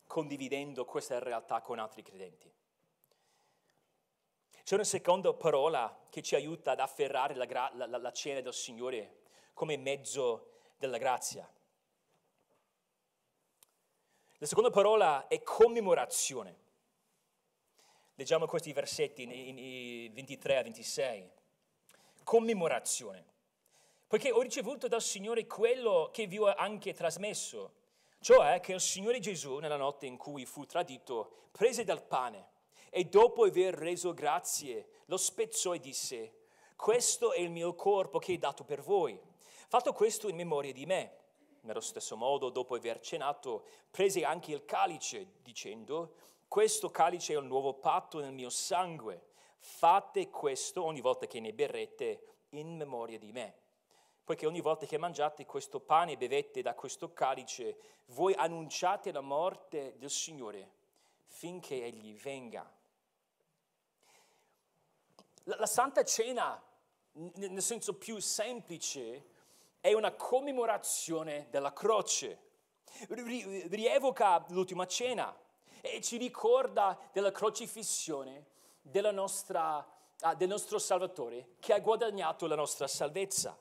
[0.07, 2.53] condividendo questa realtà con altri credenti.
[4.63, 7.45] C'è una seconda parola che ci aiuta ad afferrare la,
[7.75, 9.24] la, la, la cena del Signore
[9.55, 11.49] come mezzo della grazia.
[14.39, 16.63] La seconda parola è commemorazione.
[18.17, 21.31] Leggiamo questi versetti in, in, in 23 a 26.
[22.23, 23.33] Commemorazione.
[24.07, 27.73] Poiché ho ricevuto dal Signore quello che vi ho anche trasmesso,
[28.21, 32.51] cioè che il Signore Gesù, nella notte in cui fu tradito, prese dal pane
[32.91, 36.35] e dopo aver reso grazie, lo spezzò e disse,
[36.77, 39.19] questo è il mio corpo che è dato per voi.
[39.69, 41.19] Fatto questo in memoria di me.
[41.63, 46.15] Nello stesso modo, dopo aver cenato, prese anche il calice, dicendo,
[46.47, 49.33] questo calice è il nuovo patto nel mio sangue.
[49.59, 53.55] Fate questo ogni volta che ne berrete in memoria di me.
[54.23, 59.21] Poiché ogni volta che mangiate questo pane e bevete da questo calice, voi annunciate la
[59.21, 60.83] morte del Signore
[61.25, 62.71] finché Egli venga.
[65.45, 66.63] La, la Santa Cena,
[67.13, 69.33] nel senso più semplice,
[69.85, 72.39] è una commemorazione della croce.
[73.09, 75.39] Rievoca l'ultima cena
[75.83, 78.47] e ci ricorda della crocifissione
[78.81, 79.87] della nostra,
[80.21, 83.59] ah, del nostro Salvatore che ha guadagnato la nostra salvezza.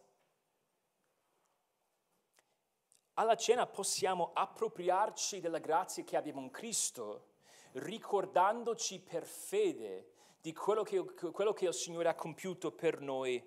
[3.16, 7.32] Alla cena possiamo appropriarci della grazia che abbiamo in Cristo,
[7.74, 13.44] ricordandoci per fede di quello che, quello che il Signore ha compiuto per noi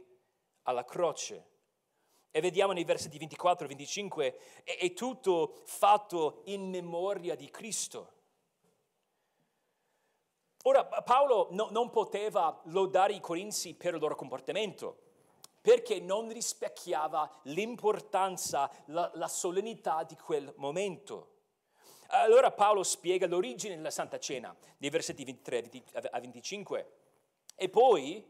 [0.64, 1.54] alla croce.
[2.36, 8.12] E vediamo nei versetti 24 e 25, è, è tutto fatto in memoria di Cristo.
[10.64, 14.98] Ora Paolo no, non poteva lodare i Corinzi per il loro comportamento,
[15.62, 21.36] perché non rispecchiava l'importanza, la, la solennità di quel momento.
[22.08, 25.70] Allora Paolo spiega l'origine della Santa Cena, nei versetti 23
[26.10, 26.92] a 25,
[27.54, 28.22] e poi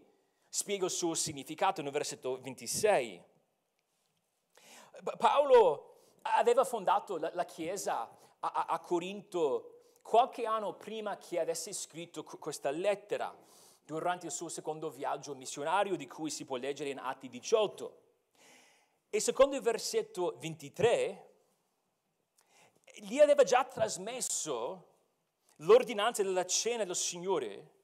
[0.48, 3.34] spiega il suo significato nel versetto 26.
[5.18, 8.08] Paolo aveva fondato la, la chiesa
[8.40, 13.34] a, a, a Corinto qualche anno prima che avesse scritto questa lettera,
[13.84, 18.02] durante il suo secondo viaggio missionario di cui si può leggere in Atti 18.
[19.10, 21.34] E secondo il versetto 23,
[22.96, 24.94] gli aveva già trasmesso
[25.56, 27.74] l'ordinanza della cena del Signore,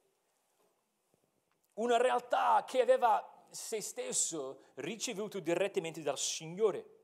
[1.74, 7.00] una realtà che aveva se stesso ricevuto direttamente dal Signore.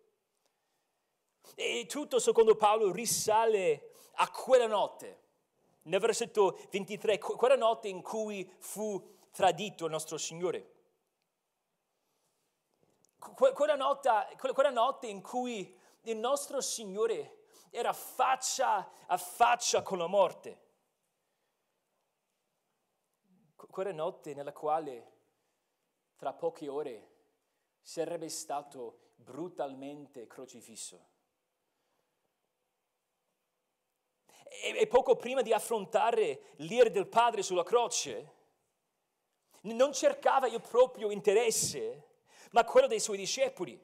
[1.54, 5.26] E tutto, secondo Paolo, risale a quella notte,
[5.82, 10.74] nel versetto 23, quella notte in cui fu tradito il nostro Signore.
[13.18, 20.06] Quella notte, quella notte in cui il nostro Signore era faccia a faccia con la
[20.06, 20.66] morte.
[23.54, 25.12] Quella notte nella quale
[26.16, 27.10] tra poche ore
[27.80, 31.16] sarebbe stato brutalmente crocifisso.
[34.50, 38.36] E, poco prima di affrontare l'ira del Padre sulla croce,
[39.62, 42.06] non cercava il proprio interesse,
[42.52, 43.78] ma quello dei suoi discepoli.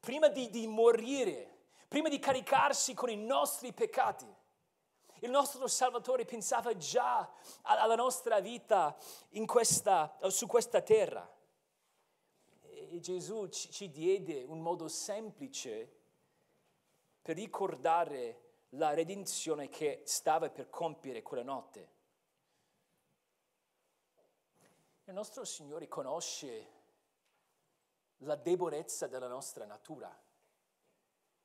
[0.00, 4.26] Prima di, di morire, prima di caricarsi con i nostri peccati,
[5.22, 7.30] il nostro Salvatore pensava già
[7.62, 8.96] alla nostra vita
[9.44, 11.30] questa, su questa terra.
[12.62, 15.98] E Gesù ci diede un modo semplice
[17.20, 21.98] per ricordare la redenzione che stava per compiere quella notte.
[25.04, 26.78] Il nostro Signore conosce
[28.18, 30.16] la debolezza della nostra natura.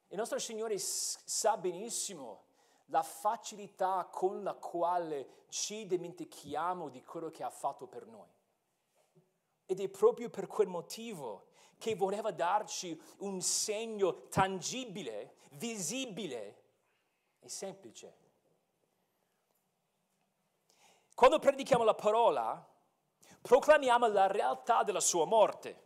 [0.10, 2.44] Il nostro Signore sa benissimo
[2.90, 8.30] la facilità con la quale ci dimentichiamo di quello che ha fatto per noi.
[9.66, 11.48] Ed è proprio per quel motivo
[11.80, 16.65] che voleva darci un segno tangibile, visibile,
[17.46, 18.14] è semplice.
[21.14, 22.68] Quando predichiamo la parola,
[23.42, 25.84] proclamiamo la realtà della sua morte.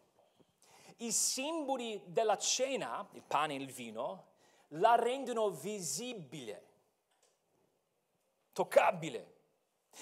[0.97, 4.27] I simboli della cena, il pane e il vino,
[4.73, 6.67] la rendono visibile,
[8.53, 9.35] toccabile.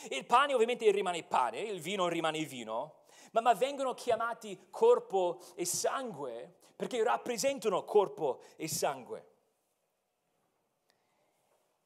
[0.09, 5.65] Il pane ovviamente rimane pane, il vino rimane vino, ma, ma vengono chiamati corpo e
[5.65, 9.36] sangue perché rappresentano corpo e sangue.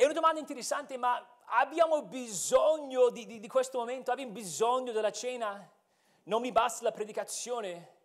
[0.01, 4.09] È una domanda interessante, ma abbiamo bisogno di, di, di questo momento?
[4.09, 5.71] Abbiamo bisogno della cena?
[6.23, 7.97] Non mi basta la predicazione?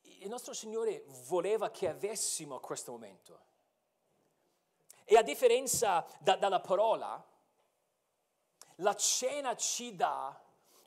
[0.00, 3.44] Il nostro Signore voleva che avessimo questo momento.
[5.04, 7.24] E a differenza da, dalla parola,
[8.78, 10.36] la cena ci dà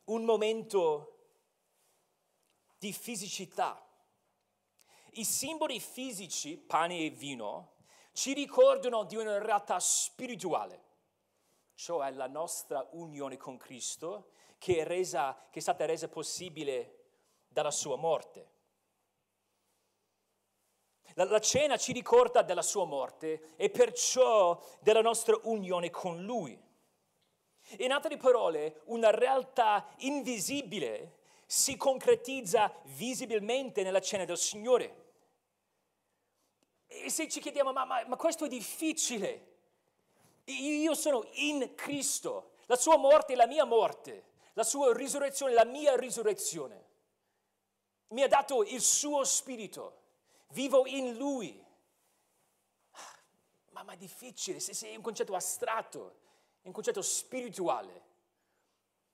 [0.07, 1.19] un momento
[2.77, 3.81] di fisicità.
[5.11, 7.75] I simboli fisici, pane e vino,
[8.17, 10.85] ci ricordano di una realtà spirituale.
[11.75, 17.03] cioè la nostra unione con Cristo, che è, resa, che è stata resa possibile
[17.47, 18.51] dalla sua morte.
[21.13, 26.59] La, la cena ci ricorda della sua morte e perciò della nostra unione con Lui.
[27.77, 35.06] In altre parole, una realtà invisibile si concretizza visibilmente nella cena del Signore.
[36.87, 39.55] E se ci chiediamo, ma, ma, ma questo è difficile,
[40.45, 44.23] io sono in Cristo, la sua morte è la mia morte,
[44.53, 46.85] la sua risurrezione è la mia risurrezione.
[48.09, 50.01] Mi ha dato il suo spirito,
[50.49, 51.63] vivo in lui.
[53.71, 56.15] Ma, ma è difficile, se, se è un concetto astratto,
[56.61, 58.05] è un concetto spirituale.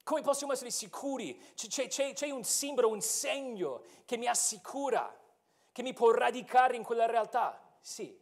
[0.03, 1.53] Come possiamo essere sicuri?
[1.55, 5.17] C'è, c'è, c'è, un simbolo, un segno che mi assicura,
[5.71, 7.62] che mi può radicare in quella realtà?
[7.83, 8.17] Sì,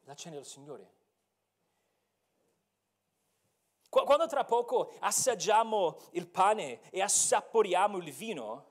[0.00, 0.90] la cena del Signore.
[3.88, 8.70] Quando tra poco assaggiamo il pane e assaporiamo il vino,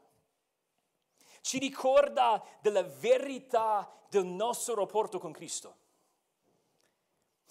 [1.40, 5.78] ci ricorda della verità del nostro rapporto con Cristo.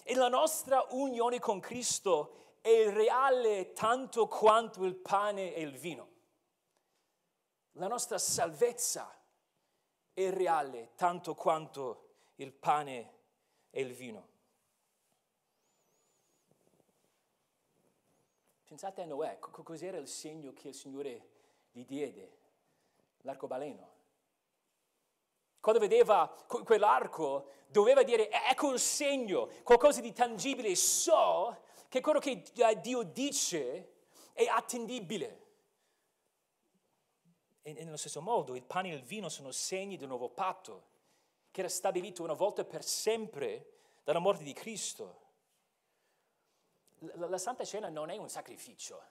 [0.03, 6.09] E la nostra unione con Cristo è reale tanto quanto il pane e il vino.
[7.73, 9.11] La nostra salvezza
[10.13, 12.09] è reale tanto quanto
[12.41, 13.13] il pane
[13.69, 14.29] e il vino.
[18.65, 21.29] Pensate a Noè, cos'era il segno che il Signore
[21.71, 22.39] gli diede?
[23.23, 23.99] l'arcobaleno.
[25.59, 32.41] Quando vedeva quell'arco, doveva dire, ecco il segno, qualcosa di tangibile, so che quello che
[32.81, 33.93] Dio dice
[34.33, 35.39] è attendibile.
[37.61, 40.90] E nello stesso modo il pane e il vino sono segni un nuovo patto,
[41.51, 45.19] che era stabilito una volta per sempre dalla morte di Cristo.
[46.99, 49.01] La, la Santa Cena non è un sacrificio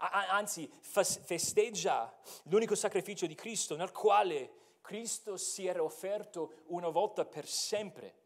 [0.00, 2.12] anzi festeggia
[2.44, 8.18] l'unico sacrificio di Cristo nel quale Cristo si era offerto una volta per sempre.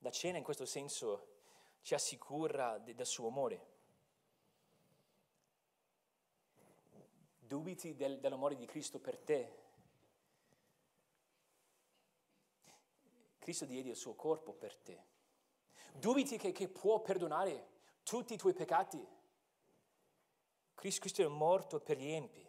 [0.00, 1.36] La cena in questo senso
[1.80, 3.76] ci assicura del suo amore.
[7.38, 9.66] Dubiti del, dell'amore di Cristo per te.
[13.48, 15.04] Cristo diede il suo corpo per te.
[15.94, 17.68] Dubiti che, che può perdonare
[18.02, 19.02] tutti i tuoi peccati.
[20.74, 22.46] Cristo è morto per gli empi.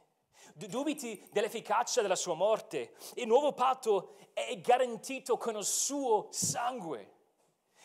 [0.53, 2.95] Dubiti dell'efficacia della sua morte.
[3.13, 7.13] Il nuovo patto è garantito con il suo sangue.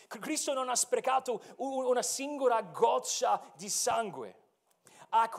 [0.08, 4.38] Cristo non ha sprecato una singola goccia di sangue.
[5.10, 5.30] Ha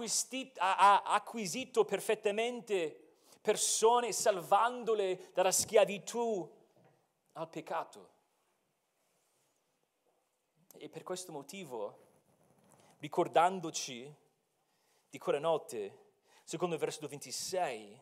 [0.60, 6.55] ha acquisito perfettamente persone salvandole dalla schiavitù
[7.36, 8.14] al peccato.
[10.78, 12.04] E per questo motivo
[13.00, 14.14] ricordandoci
[15.10, 16.14] di quella notte,
[16.44, 18.02] secondo il versetto 26,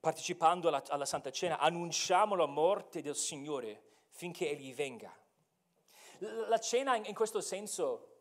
[0.00, 5.14] partecipando alla, alla Santa Cena, annunciamo la morte del Signore finché Egli venga.
[6.18, 8.14] La cena in questo senso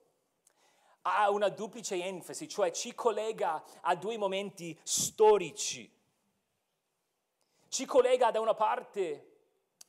[1.03, 5.91] ha una duplice enfasi, cioè ci collega a due momenti storici.
[7.69, 9.34] Ci collega da una parte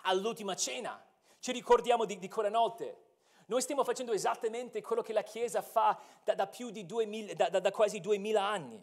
[0.07, 1.05] all'ultima cena,
[1.39, 3.05] ci ricordiamo di, di quella notte,
[3.47, 7.71] noi stiamo facendo esattamente quello che la Chiesa fa da, da, di 2000, da, da
[7.71, 8.83] quasi duemila anni.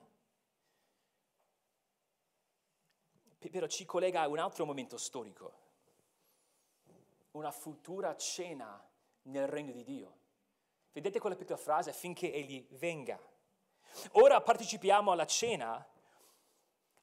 [3.37, 5.53] Però ci collega a un altro momento storico,
[7.31, 8.81] una futura cena
[9.23, 10.17] nel regno di Dio.
[10.93, 11.91] Vedete quella piccola frase?
[11.91, 13.19] Finché Egli venga.
[14.13, 15.85] Ora partecipiamo alla cena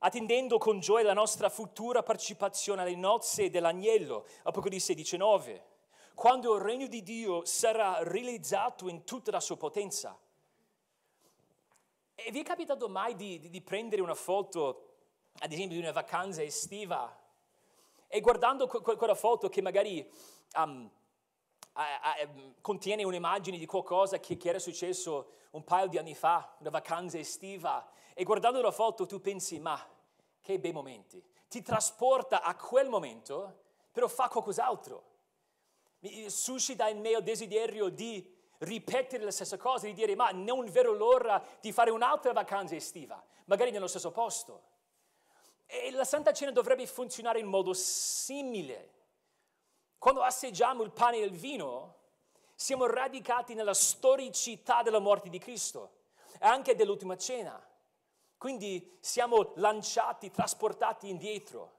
[0.01, 5.69] attendendo con gioia la nostra futura partecipazione alle nozze dell'agnello, Apocalisse 19
[6.21, 10.15] quando il regno di Dio sarà realizzato in tutta la sua potenza.
[12.15, 14.97] E vi è capitato mai di, di, prendere una foto,
[15.39, 17.19] ad esempio, di una vacanza estiva
[18.07, 20.07] e guardando que- quella foto che magari
[20.57, 20.91] um,
[21.73, 22.15] a,
[22.61, 27.17] contiene un'immagine di qualcosa che, che, era successo un paio di anni fa, una vacanza
[27.17, 27.91] estiva,
[28.21, 29.83] e guardando la foto tu pensi, ma
[30.41, 35.05] che bei momenti, ti trasporta a quel momento, però fa qualcos'altro
[36.01, 40.71] mi suscita in me il desiderio di ripetere la stessa cosa, di dire ma non
[40.71, 44.65] vedo l'ora di fare un'altra vacanza estiva, magari nello stesso posto.
[45.65, 48.93] E la Santa Cena dovrebbe funzionare in modo simile.
[49.97, 51.95] Quando assaggiamo il pane e il vino,
[52.55, 55.93] siamo radicati nella storicità della morte di Cristo
[56.39, 57.67] e anche dell'ultima cena.
[58.41, 61.73] Quindi siamo lanciati, trasportati indietro.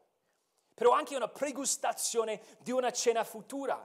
[0.75, 3.83] Però anche una pregustazione di una cena futura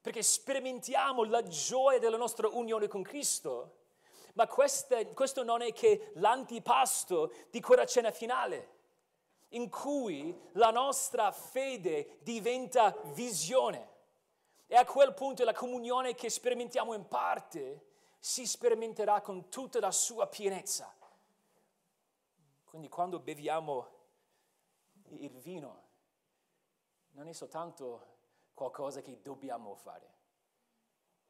[0.00, 3.76] perché sperimentiamo la gioia della nostra unione con Cristo.
[4.32, 8.70] Ma queste, questo non è che l'antipasto di quella cena finale,
[9.50, 13.88] in cui la nostra fede diventa visione.
[14.66, 17.86] E a quel punto la comunione che sperimentiamo in parte
[18.18, 20.92] si sperimenterà con tutta la sua pienezza.
[22.72, 23.86] Quindi quando beviamo
[25.18, 25.88] il vino,
[27.10, 28.06] non è soltanto
[28.54, 30.10] qualcosa che dobbiamo fare.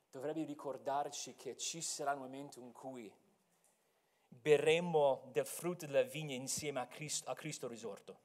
[0.09, 3.13] Dovrebbe ricordarci che ci sarà un momento in cui
[4.29, 8.21] berremo del frutto della vigna insieme a Cristo, a Cristo risorto.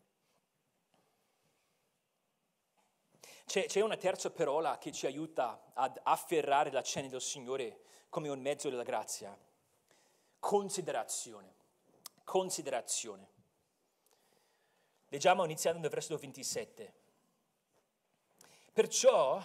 [3.45, 8.29] C'è, c'è, una terza parola che ci aiuta ad afferrare la cena del Signore come
[8.29, 9.35] un mezzo della grazia.
[10.37, 11.56] Considerazione.
[12.27, 13.25] Considerazione.
[15.07, 16.93] Leggiamo iniziando dal versetto 27.
[18.73, 19.41] Perciò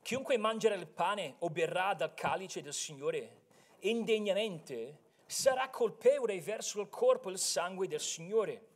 [0.00, 3.42] chiunque mangerà il pane o berrà dal calice del Signore
[3.80, 8.66] indegnamente sarà colpevole verso il corpo e il sangue del Signore.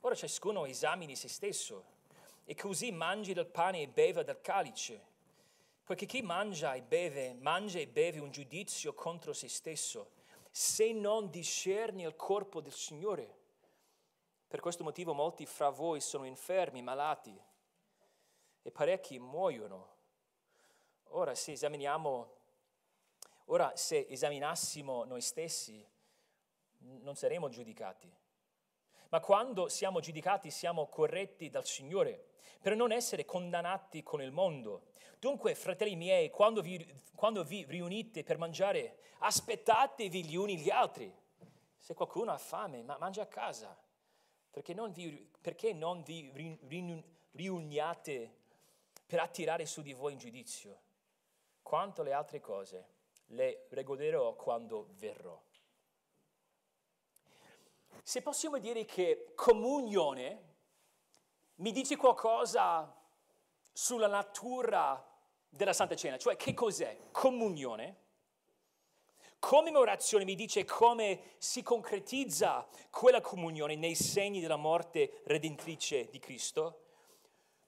[0.00, 1.84] Ora ciascuno esamini se stesso
[2.46, 5.08] e così mangi del pane e beva del calice.
[5.84, 10.19] Poiché chi mangia e beve, mangia e beve un giudizio contro se stesso,
[10.50, 13.38] se non discerni il corpo del Signore.
[14.48, 17.40] Per questo motivo molti fra voi sono infermi, malati,
[18.62, 19.98] e parecchi muoiono.
[21.12, 22.34] Ora se esaminiamo,
[23.46, 25.88] ora se esaminassimo noi stessi,
[26.78, 28.19] non saremo giudicati.
[29.10, 32.26] Ma quando siamo giudicati siamo corretti dal Signore
[32.60, 34.86] per non essere condannati con il mondo.
[35.18, 41.12] Dunque, fratelli miei, quando vi, quando vi riunite per mangiare, aspettatevi gli uni gli altri.
[41.76, 43.76] Se qualcuno ha fame, ma mangia a casa.
[44.50, 48.34] Perché non vi, perché non vi riuniate
[49.06, 50.80] per attirare su di voi in giudizio?
[51.62, 52.86] Quanto alle altre cose,
[53.26, 55.40] le regolerò quando verrò.
[58.02, 60.48] Se possiamo dire che comunione
[61.56, 62.94] mi dici qualcosa
[63.72, 65.06] sulla natura
[65.48, 66.96] della Santa Cena, cioè che cos'è?
[67.10, 68.08] Comunione.
[69.38, 76.84] Commemorazione mi dice come si concretizza quella comunione nei segni della morte redentrice di Cristo.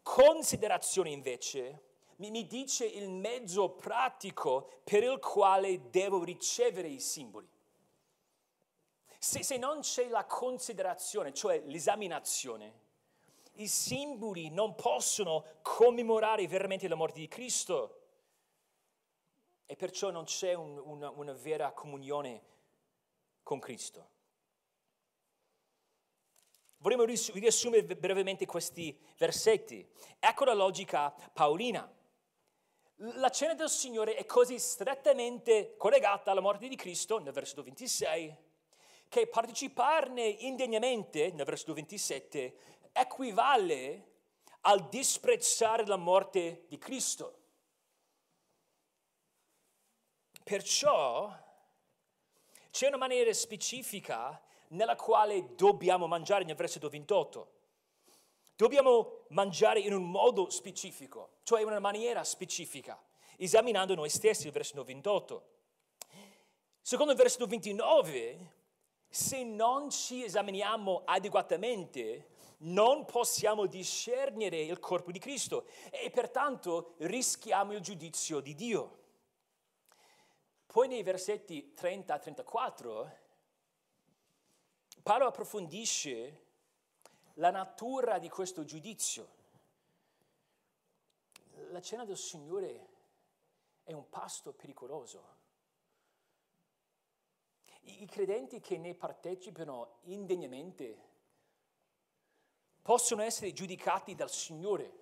[0.02, 7.48] Considerazione invece mi dice il mezzo pratico per il quale devo ricevere i simboli.
[9.24, 12.80] Se, se non c'è la considerazione, cioè l'esaminazione,
[13.52, 18.00] i simboli non possono commemorare veramente la morte di Cristo
[19.64, 22.42] e perciò non c'è un, una, una vera comunione
[23.44, 24.10] con Cristo.
[26.78, 29.88] Vorremmo riassumere brevemente questi versetti.
[30.18, 31.88] Ecco la logica paolina.
[32.96, 38.50] La cena del Signore è così strettamente collegata alla morte di Cristo, nel versetto 26,
[39.12, 42.54] che parteciparne indegnamente, nel versetto 27,
[42.92, 44.06] equivale
[44.62, 47.40] al disprezzare la morte di Cristo.
[50.42, 51.30] Perciò
[52.70, 57.52] c'è una maniera specifica nella quale dobbiamo mangiare nel versetto 28.
[58.56, 62.98] Dobbiamo mangiare in un modo specifico, cioè in una maniera specifica,
[63.36, 65.50] esaminando noi stessi il versetto 28.
[66.80, 68.60] Secondo il versetto 29,
[69.12, 77.74] se non ci esaminiamo adeguatamente, non possiamo discernere il corpo di Cristo e pertanto rischiamo
[77.74, 79.00] il giudizio di Dio.
[80.64, 83.16] Poi nei versetti 30 a 34
[85.02, 86.46] Paolo approfondisce
[87.34, 89.40] la natura di questo giudizio.
[91.70, 92.88] La cena del Signore
[93.82, 95.40] è un pasto pericoloso.
[97.84, 101.10] I credenti che ne partecipano indegnamente
[102.82, 105.00] possono essere giudicati dal Signore.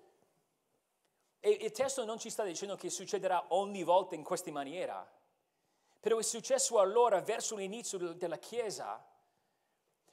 [1.40, 5.08] E il testo non ci sta dicendo che succederà ogni volta in questa maniera,
[5.98, 9.02] però è successo allora verso l'inizio della Chiesa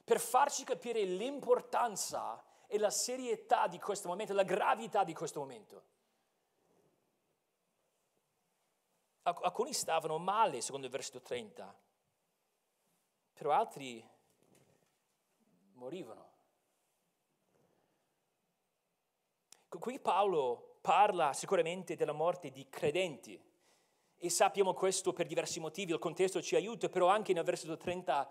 [0.02, 5.84] per farci capire l'importanza e la serietà di questo momento, la gravità di questo momento.
[9.22, 11.76] Alcuni stavano male, secondo il versetto 30,
[13.38, 14.04] però altri
[15.74, 16.26] morivano.
[19.68, 23.40] Qui Paolo parla sicuramente della morte di credenti
[24.16, 28.28] e sappiamo questo per diversi motivi, il contesto ci aiuta, però anche nel versetto 30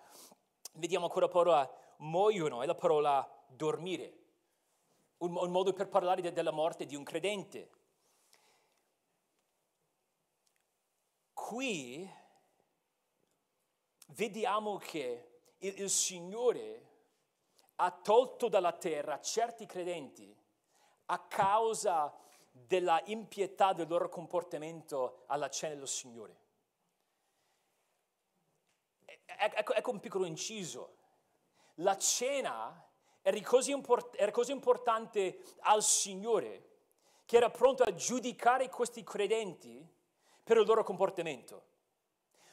[0.73, 4.13] vediamo ancora la parola muoiono, è la parola dormire,
[5.19, 7.69] un, un modo per parlare de, della morte di un credente.
[11.47, 12.09] qui
[14.07, 16.85] vediamo che il, il Signore
[17.75, 20.35] ha tolto dalla terra certi credenti
[21.05, 22.15] a causa
[22.51, 26.45] della impietà del loro comportamento alla cena dello Signore.
[29.25, 30.95] Ecco, ecco un piccolo inciso.
[31.75, 32.83] La cena
[33.21, 36.63] era così, import- era così importante al Signore
[37.25, 39.85] che era pronto a giudicare questi credenti
[40.43, 41.65] per il loro comportamento.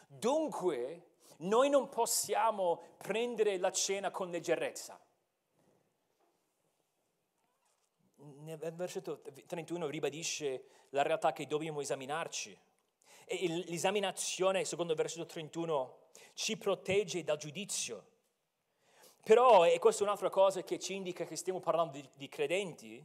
[0.08, 5.00] Dunque, noi non possiamo prendere la cena con leggerezza.
[8.16, 12.58] Nel versetto 31 ribadisce la realtà che dobbiamo esaminarci.
[13.26, 15.98] E l'esaminazione, secondo il versetto 31,
[16.34, 18.12] ci protegge dal giudizio.
[19.22, 23.04] Però, e questa è un'altra cosa che ci indica che stiamo parlando di, di credenti,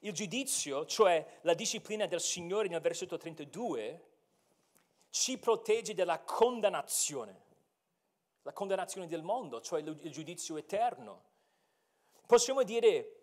[0.00, 4.09] il giudizio, cioè la disciplina del Signore nel versetto 32,
[5.10, 7.48] ci protegge dalla condannazione,
[8.42, 11.28] la condannazione del mondo, cioè il giudizio eterno.
[12.26, 13.16] Possiamo dire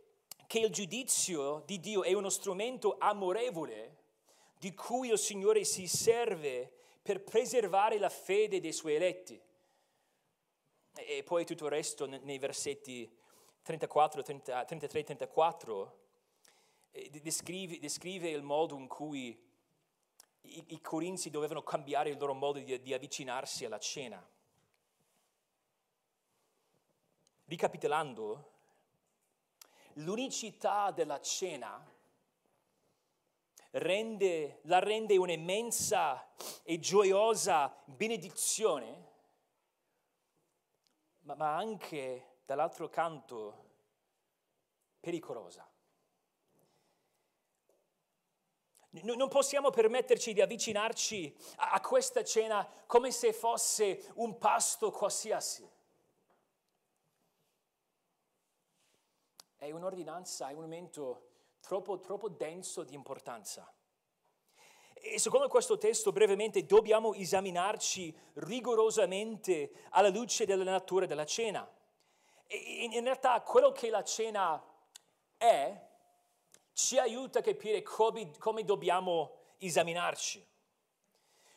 [0.47, 3.95] che il giudizio di Dio è uno strumento amorevole
[4.59, 6.71] di cui il Signore si serve
[7.01, 9.41] per preservare la fede dei suoi eletti.
[10.93, 13.09] E poi tutto il resto nei versetti
[13.61, 16.05] 34, 30, 33 34
[17.21, 19.37] descrive, descrive, il modo in cui
[20.47, 24.25] i, i corinzi dovevano cambiare il loro modo di, di avvicinarsi alla cena.
[27.45, 28.51] Ricapitolando,
[29.93, 31.95] l'unicità della cena
[33.71, 36.33] rende, la rende un'immensa
[36.63, 39.11] e gioiosa benedizione,
[41.19, 43.65] ma, ma anche dall'altro canto
[44.99, 45.66] pericolosa.
[48.89, 55.69] Non possiamo permetterci di avvicinarci a questa cena come se fosse un pasto qualsiasi.
[59.55, 61.29] È un'ordinanza, è un momento
[61.59, 63.71] troppo, troppo denso di importanza.
[64.93, 71.69] E secondo questo testo, brevemente, dobbiamo esaminarci rigorosamente alla luce della natura della cena.
[72.47, 74.63] E in realtà quello che la cena
[75.37, 75.86] è
[76.77, 80.45] ci aiuta a capire come, come dobbiamo esaminarci.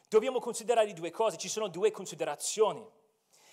[0.08, 2.82] Dobbiamo considerare due cose, ci sono due considerazioni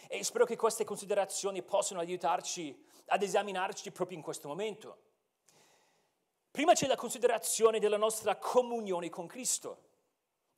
[0.07, 4.97] e spero che queste considerazioni possano aiutarci ad esaminarci proprio in questo momento.
[6.49, 9.81] Prima c'è la considerazione della nostra comunione con Cristo.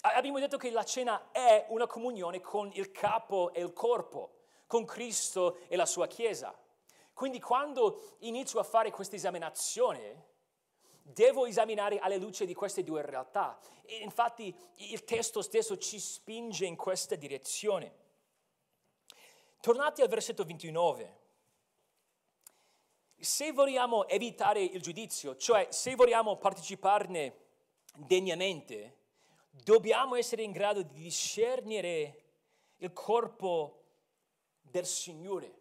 [0.01, 4.85] Abbiamo detto che la cena è una comunione con il capo e il corpo, con
[4.85, 6.55] Cristo e la sua Chiesa.
[7.13, 10.27] Quindi quando inizio a fare questa esaminazione,
[11.13, 13.59] devo esaminare alla luce di queste due realtà.
[13.85, 18.07] E infatti il testo stesso ci spinge in questa direzione.
[19.59, 21.19] Tornate al versetto 29
[23.19, 27.35] se vogliamo evitare il giudizio, cioè se vogliamo parteciparne
[27.95, 28.97] degnamente,
[29.49, 32.23] dobbiamo essere in grado di discernere
[32.77, 33.83] il corpo
[34.61, 35.57] del Signore.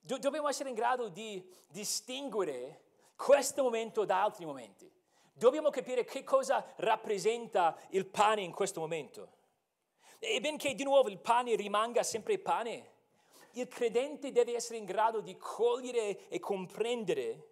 [0.00, 2.84] Do- dobbiamo essere in grado di distinguere
[3.18, 4.88] questo momento da altri momenti.
[5.32, 9.32] Dobbiamo capire che cosa rappresenta il pane in questo momento.
[10.20, 12.92] E benché di nuovo il pane rimanga sempre pane,
[13.52, 17.48] il credente deve essere in grado di cogliere e comprendere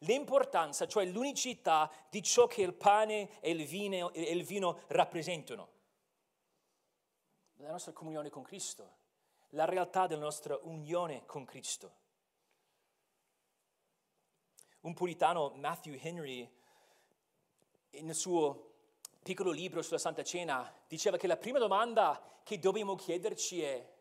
[0.00, 5.68] l'importanza, cioè l'unicità di ciò che il pane e il vino, e il vino rappresentano.
[7.56, 8.96] La nostra comunione con Cristo,
[9.50, 12.06] la realtà della nostra unione con Cristo.
[14.80, 16.50] Un puritano, Matthew Henry,
[17.90, 18.74] nel suo
[19.22, 23.96] piccolo libro sulla Santa Cena, diceva che la prima domanda che dobbiamo chiederci è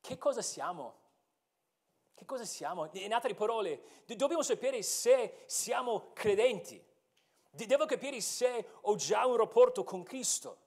[0.00, 1.02] che cosa siamo?
[2.14, 2.88] Che cosa siamo?
[2.92, 6.82] In altre parole, dobbiamo sapere se siamo credenti.
[7.50, 10.58] Devo capire se ho già un rapporto con Cristo.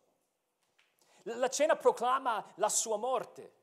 [1.23, 3.56] La cena proclama la sua morte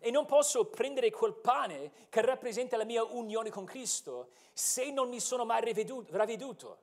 [0.00, 5.08] e non posso prendere quel pane che rappresenta la mia unione con Cristo se non
[5.08, 5.60] mi sono mai
[6.08, 6.78] ravveduto.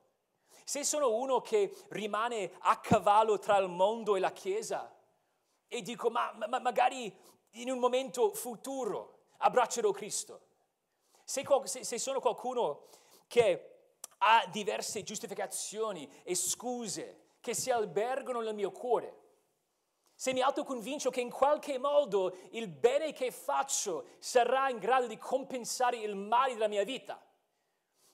[0.64, 4.94] Se sono uno che rimane a cavallo tra il mondo e la Chiesa
[5.68, 7.14] e dico ma, ma magari
[7.52, 10.42] in un momento futuro abbraccerò Cristo.
[11.24, 12.88] Se, se, se sono qualcuno
[13.28, 13.78] che
[14.20, 19.27] ha diverse giustificazioni e scuse che si albergano nel mio cuore,
[20.20, 25.16] se mi autoconvincio che in qualche modo il bene che faccio sarà in grado di
[25.16, 27.24] compensare il male della mia vita,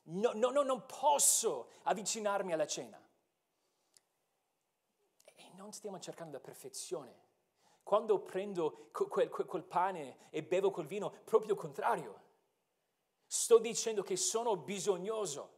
[0.07, 3.01] no, no, no, non posso avvicinarmi alla cena.
[5.55, 7.21] non stiamo cercando la perfezione.
[7.83, 12.21] Quando prendo quel, quel, quel pane e bevo quel vino, proprio il contrario.
[13.25, 15.52] Sto dicendo che sono bisognoso.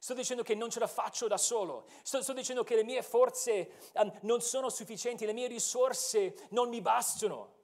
[0.00, 1.86] Sto dicendo che non ce la faccio da solo.
[2.02, 6.68] Sto, sto dicendo che le mie forze um, non sono sufficienti, le mie risorse non
[6.68, 7.56] mi bastano.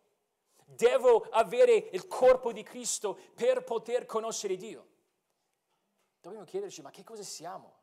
[0.64, 4.88] Devo avere il corpo di Cristo per poter conoscere Dio.
[6.20, 7.82] Dobbiamo chiederci, ma che cosa siamo?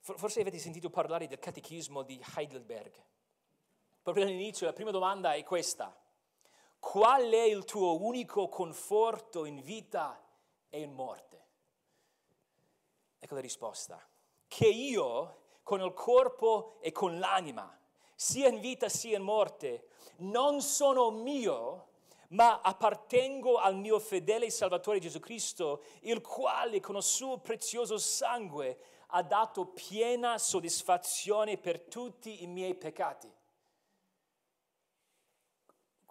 [0.00, 2.92] Forse avete sentito parlare del catechismo di Heidelberg.
[4.02, 5.94] Proprio all'inizio la prima domanda è questa.
[6.78, 10.18] Qual è il tuo unico conforto in vita
[10.70, 11.46] e in morte?
[13.18, 14.02] Ecco la risposta.
[14.48, 17.78] Che io, con il corpo e con l'anima,
[18.14, 21.88] sia in vita sia in morte, non sono mio,
[22.28, 28.78] ma appartengo al mio fedele Salvatore Gesù Cristo, il quale con il suo prezioso sangue
[29.08, 33.32] ha dato piena soddisfazione per tutti i miei peccati.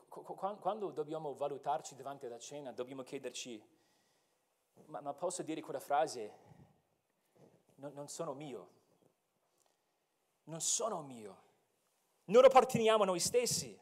[0.09, 3.63] Quando dobbiamo valutarci davanti alla cena, dobbiamo chiederci,
[4.87, 6.33] ma, ma posso dire quella frase?
[7.75, 8.69] Non, non sono mio.
[10.45, 11.47] Non sono mio.
[12.25, 13.77] Non apparteniamo a noi stessi,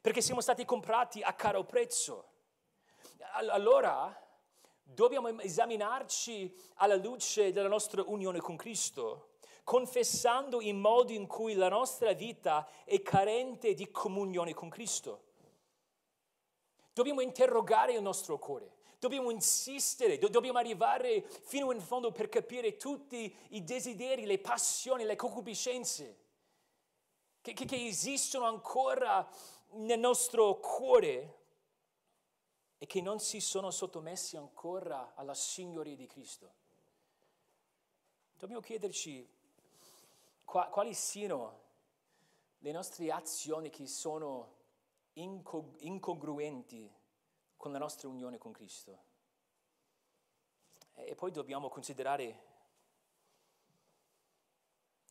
[0.00, 2.32] perché siamo stati comprati a caro prezzo.
[3.32, 4.16] Allora
[4.82, 11.68] dobbiamo esaminarci alla luce della nostra unione con Cristo, confessando i modi in cui la
[11.68, 15.24] nostra vita è carente di comunione con Cristo.
[16.92, 22.76] Dobbiamo interrogare il nostro cuore, dobbiamo insistere, do- dobbiamo arrivare fino in fondo per capire
[22.76, 26.26] tutti i desideri, le passioni, le concupiscenze
[27.40, 29.28] che, che, che esistono ancora
[29.70, 31.36] nel nostro cuore
[32.78, 36.52] e che non si sono sottomessi ancora alla signoria di Cristo.
[38.36, 39.28] Dobbiamo chiederci
[40.44, 41.66] quali siano
[42.58, 44.56] le nostre azioni che sono
[45.14, 46.90] incongruenti
[47.58, 49.04] con la nostra unione con Cristo.
[50.94, 52.46] E poi dobbiamo considerare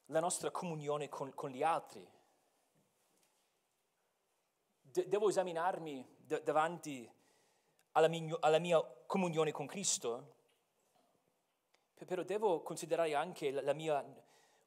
[0.06, 2.10] la nostra comunione con, con gli altri.
[4.82, 7.12] De- devo esaminarmi d- davanti
[7.92, 10.36] alla mia, alla mia comunione con Cristo,
[12.06, 14.04] però devo considerare anche la, mia,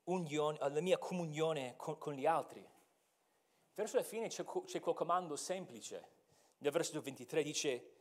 [0.05, 2.66] unione, la mia comunione con, con, gli altri.
[3.74, 6.18] Verso la fine c'è, c'è quel comando semplice.
[6.62, 7.92] Nel versetto 23 dice,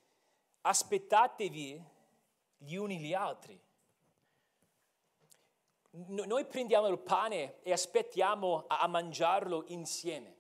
[0.62, 1.84] aspettatevi
[2.58, 3.60] gli uni gli altri.
[5.92, 10.38] Noi prendiamo il pane e aspettiamo a mangiarlo insieme.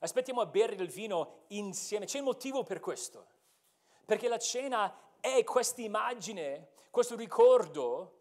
[0.00, 2.06] Aspettiamo a bere il vino insieme.
[2.06, 3.26] C'è un motivo per questo
[4.04, 8.18] perché la cena è questa immagine, questo ricordo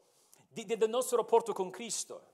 [0.48, 2.30] di, del nostro rapporto con Cristo.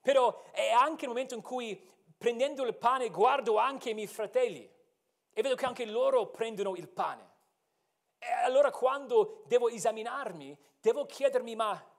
[0.00, 1.80] Però è anche il momento in cui
[2.16, 4.73] prendendo il pane guardo anche i miei fratelli
[5.34, 7.32] e vedo che anche loro prendono il pane.
[8.18, 11.92] E allora quando devo esaminarmi, devo chiedermi, ma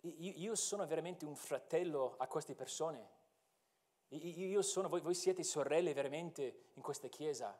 [0.00, 3.10] io sono veramente un fratello a queste persone?
[4.10, 7.58] Io sono, voi, voi siete sorelle veramente in questa chiesa?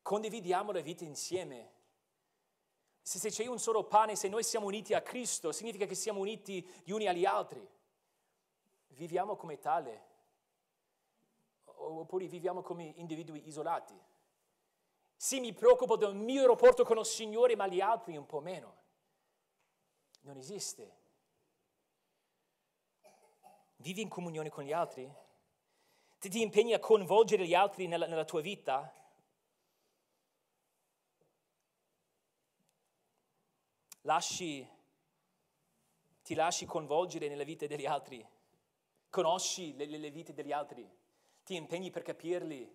[0.00, 1.80] Condividiamo la vita insieme.
[3.02, 6.20] Se, se c'è un solo pane, se noi siamo uniti a Cristo, significa che siamo
[6.20, 7.68] uniti gli uni agli altri.
[8.86, 10.10] Viviamo come tale.
[11.84, 13.98] Oppure viviamo come individui isolati.
[15.16, 18.80] Sì, mi preoccupo del mio rapporto con il Signore, ma gli altri un po' meno.
[20.22, 21.00] Non esiste.
[23.76, 25.12] Vivi in comunione con gli altri?
[26.18, 28.92] Ti, ti impegni a coinvolgere gli altri nella, nella tua vita?
[34.02, 34.66] lasci,
[36.22, 38.26] ti lasci coinvolgere nella vita degli altri,
[39.10, 40.88] conosci le, le vite degli altri,
[41.44, 42.70] ti impegni per capirli,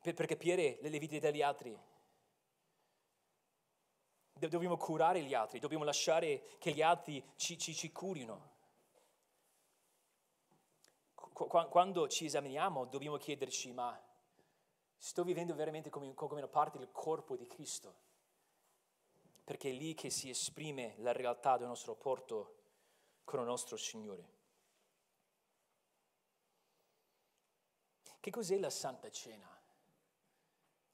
[0.00, 1.76] per, per capire le vite degli altri.
[4.32, 8.54] Dobbiamo curare gli altri, dobbiamo lasciare che gli altri ci, ci, ci curino.
[11.32, 13.98] Quando ci esaminiamo dobbiamo chiederci, ma
[14.96, 18.04] sto vivendo veramente come, come una parte del corpo di Cristo?
[19.46, 22.54] perché è lì che si esprime la realtà del nostro rapporto
[23.22, 24.35] con il nostro Signore.
[28.26, 29.48] Che cos'è la Santa Cena?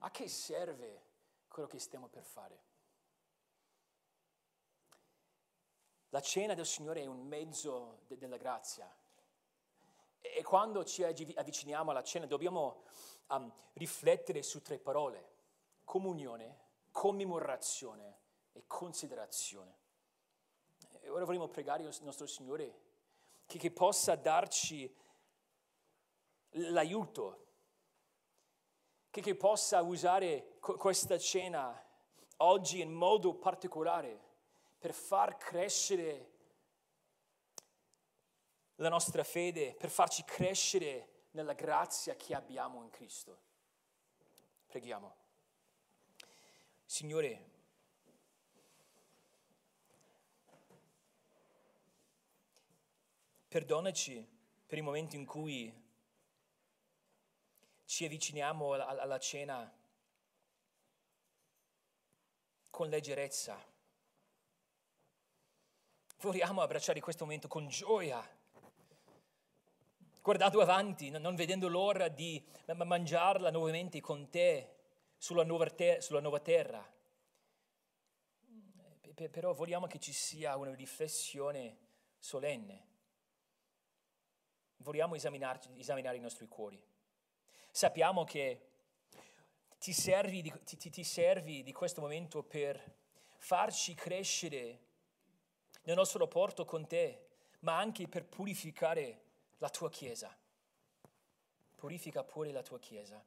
[0.01, 1.03] A che serve
[1.49, 2.61] quello che stiamo per fare?
[6.11, 8.87] La cena del Signore è un mezzo de- della grazia.
[10.21, 12.83] E quando ci avviciniamo alla cena dobbiamo
[13.29, 15.31] um, riflettere su tre parole.
[15.85, 16.59] Comunione,
[16.91, 18.19] commemorazione
[18.53, 19.79] e considerazione.
[21.01, 22.81] E ora vorremmo pregare il nostro Signore
[23.47, 24.95] che, che possa darci
[26.53, 27.47] l'aiuto,
[29.11, 31.81] che, che possa usare questa cena
[32.39, 34.31] oggi in modo particolare
[34.79, 36.31] per far crescere
[38.77, 43.39] la nostra fede, per farci crescere nella grazia che abbiamo in Cristo.
[44.67, 45.15] Preghiamo.
[46.85, 47.51] Signore,
[53.49, 54.27] perdonaci
[54.67, 55.82] per i momenti in cui
[57.93, 59.71] ci avviciniamo alla cena
[62.71, 63.63] con leggerezza.
[66.21, 68.27] Vogliamo abbracciare questo momento con gioia,
[70.23, 72.43] guardando avanti, non vedendo l'ora di
[72.75, 74.75] mangiarla nuovamente con te
[75.19, 76.83] sulla nuova, ter- sulla nuova terra.
[79.31, 81.77] Però vogliamo che ci sia una riflessione
[82.19, 82.87] solenne.
[84.79, 86.92] Vogliamo esaminare i nostri cuori.
[87.75, 88.69] Sappiamo che
[89.79, 92.79] ti servi, di, ti, ti servi di questo momento per
[93.39, 94.81] farci crescere
[95.85, 97.29] nel nostro rapporto con te,
[97.61, 99.23] ma anche per purificare
[99.57, 100.37] la tua Chiesa.
[101.75, 103.25] Purifica pure la tua Chiesa.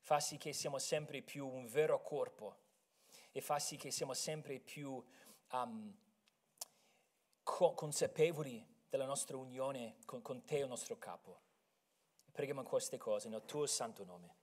[0.00, 2.58] Fa sì che siamo sempre più un vero corpo
[3.32, 5.02] e fa sì che siamo sempre più
[5.52, 5.96] um,
[7.42, 11.47] co- consapevoli della nostra unione con, con te, il nostro capo.
[12.38, 14.37] Preghiamo queste cose nel tuo santo nome.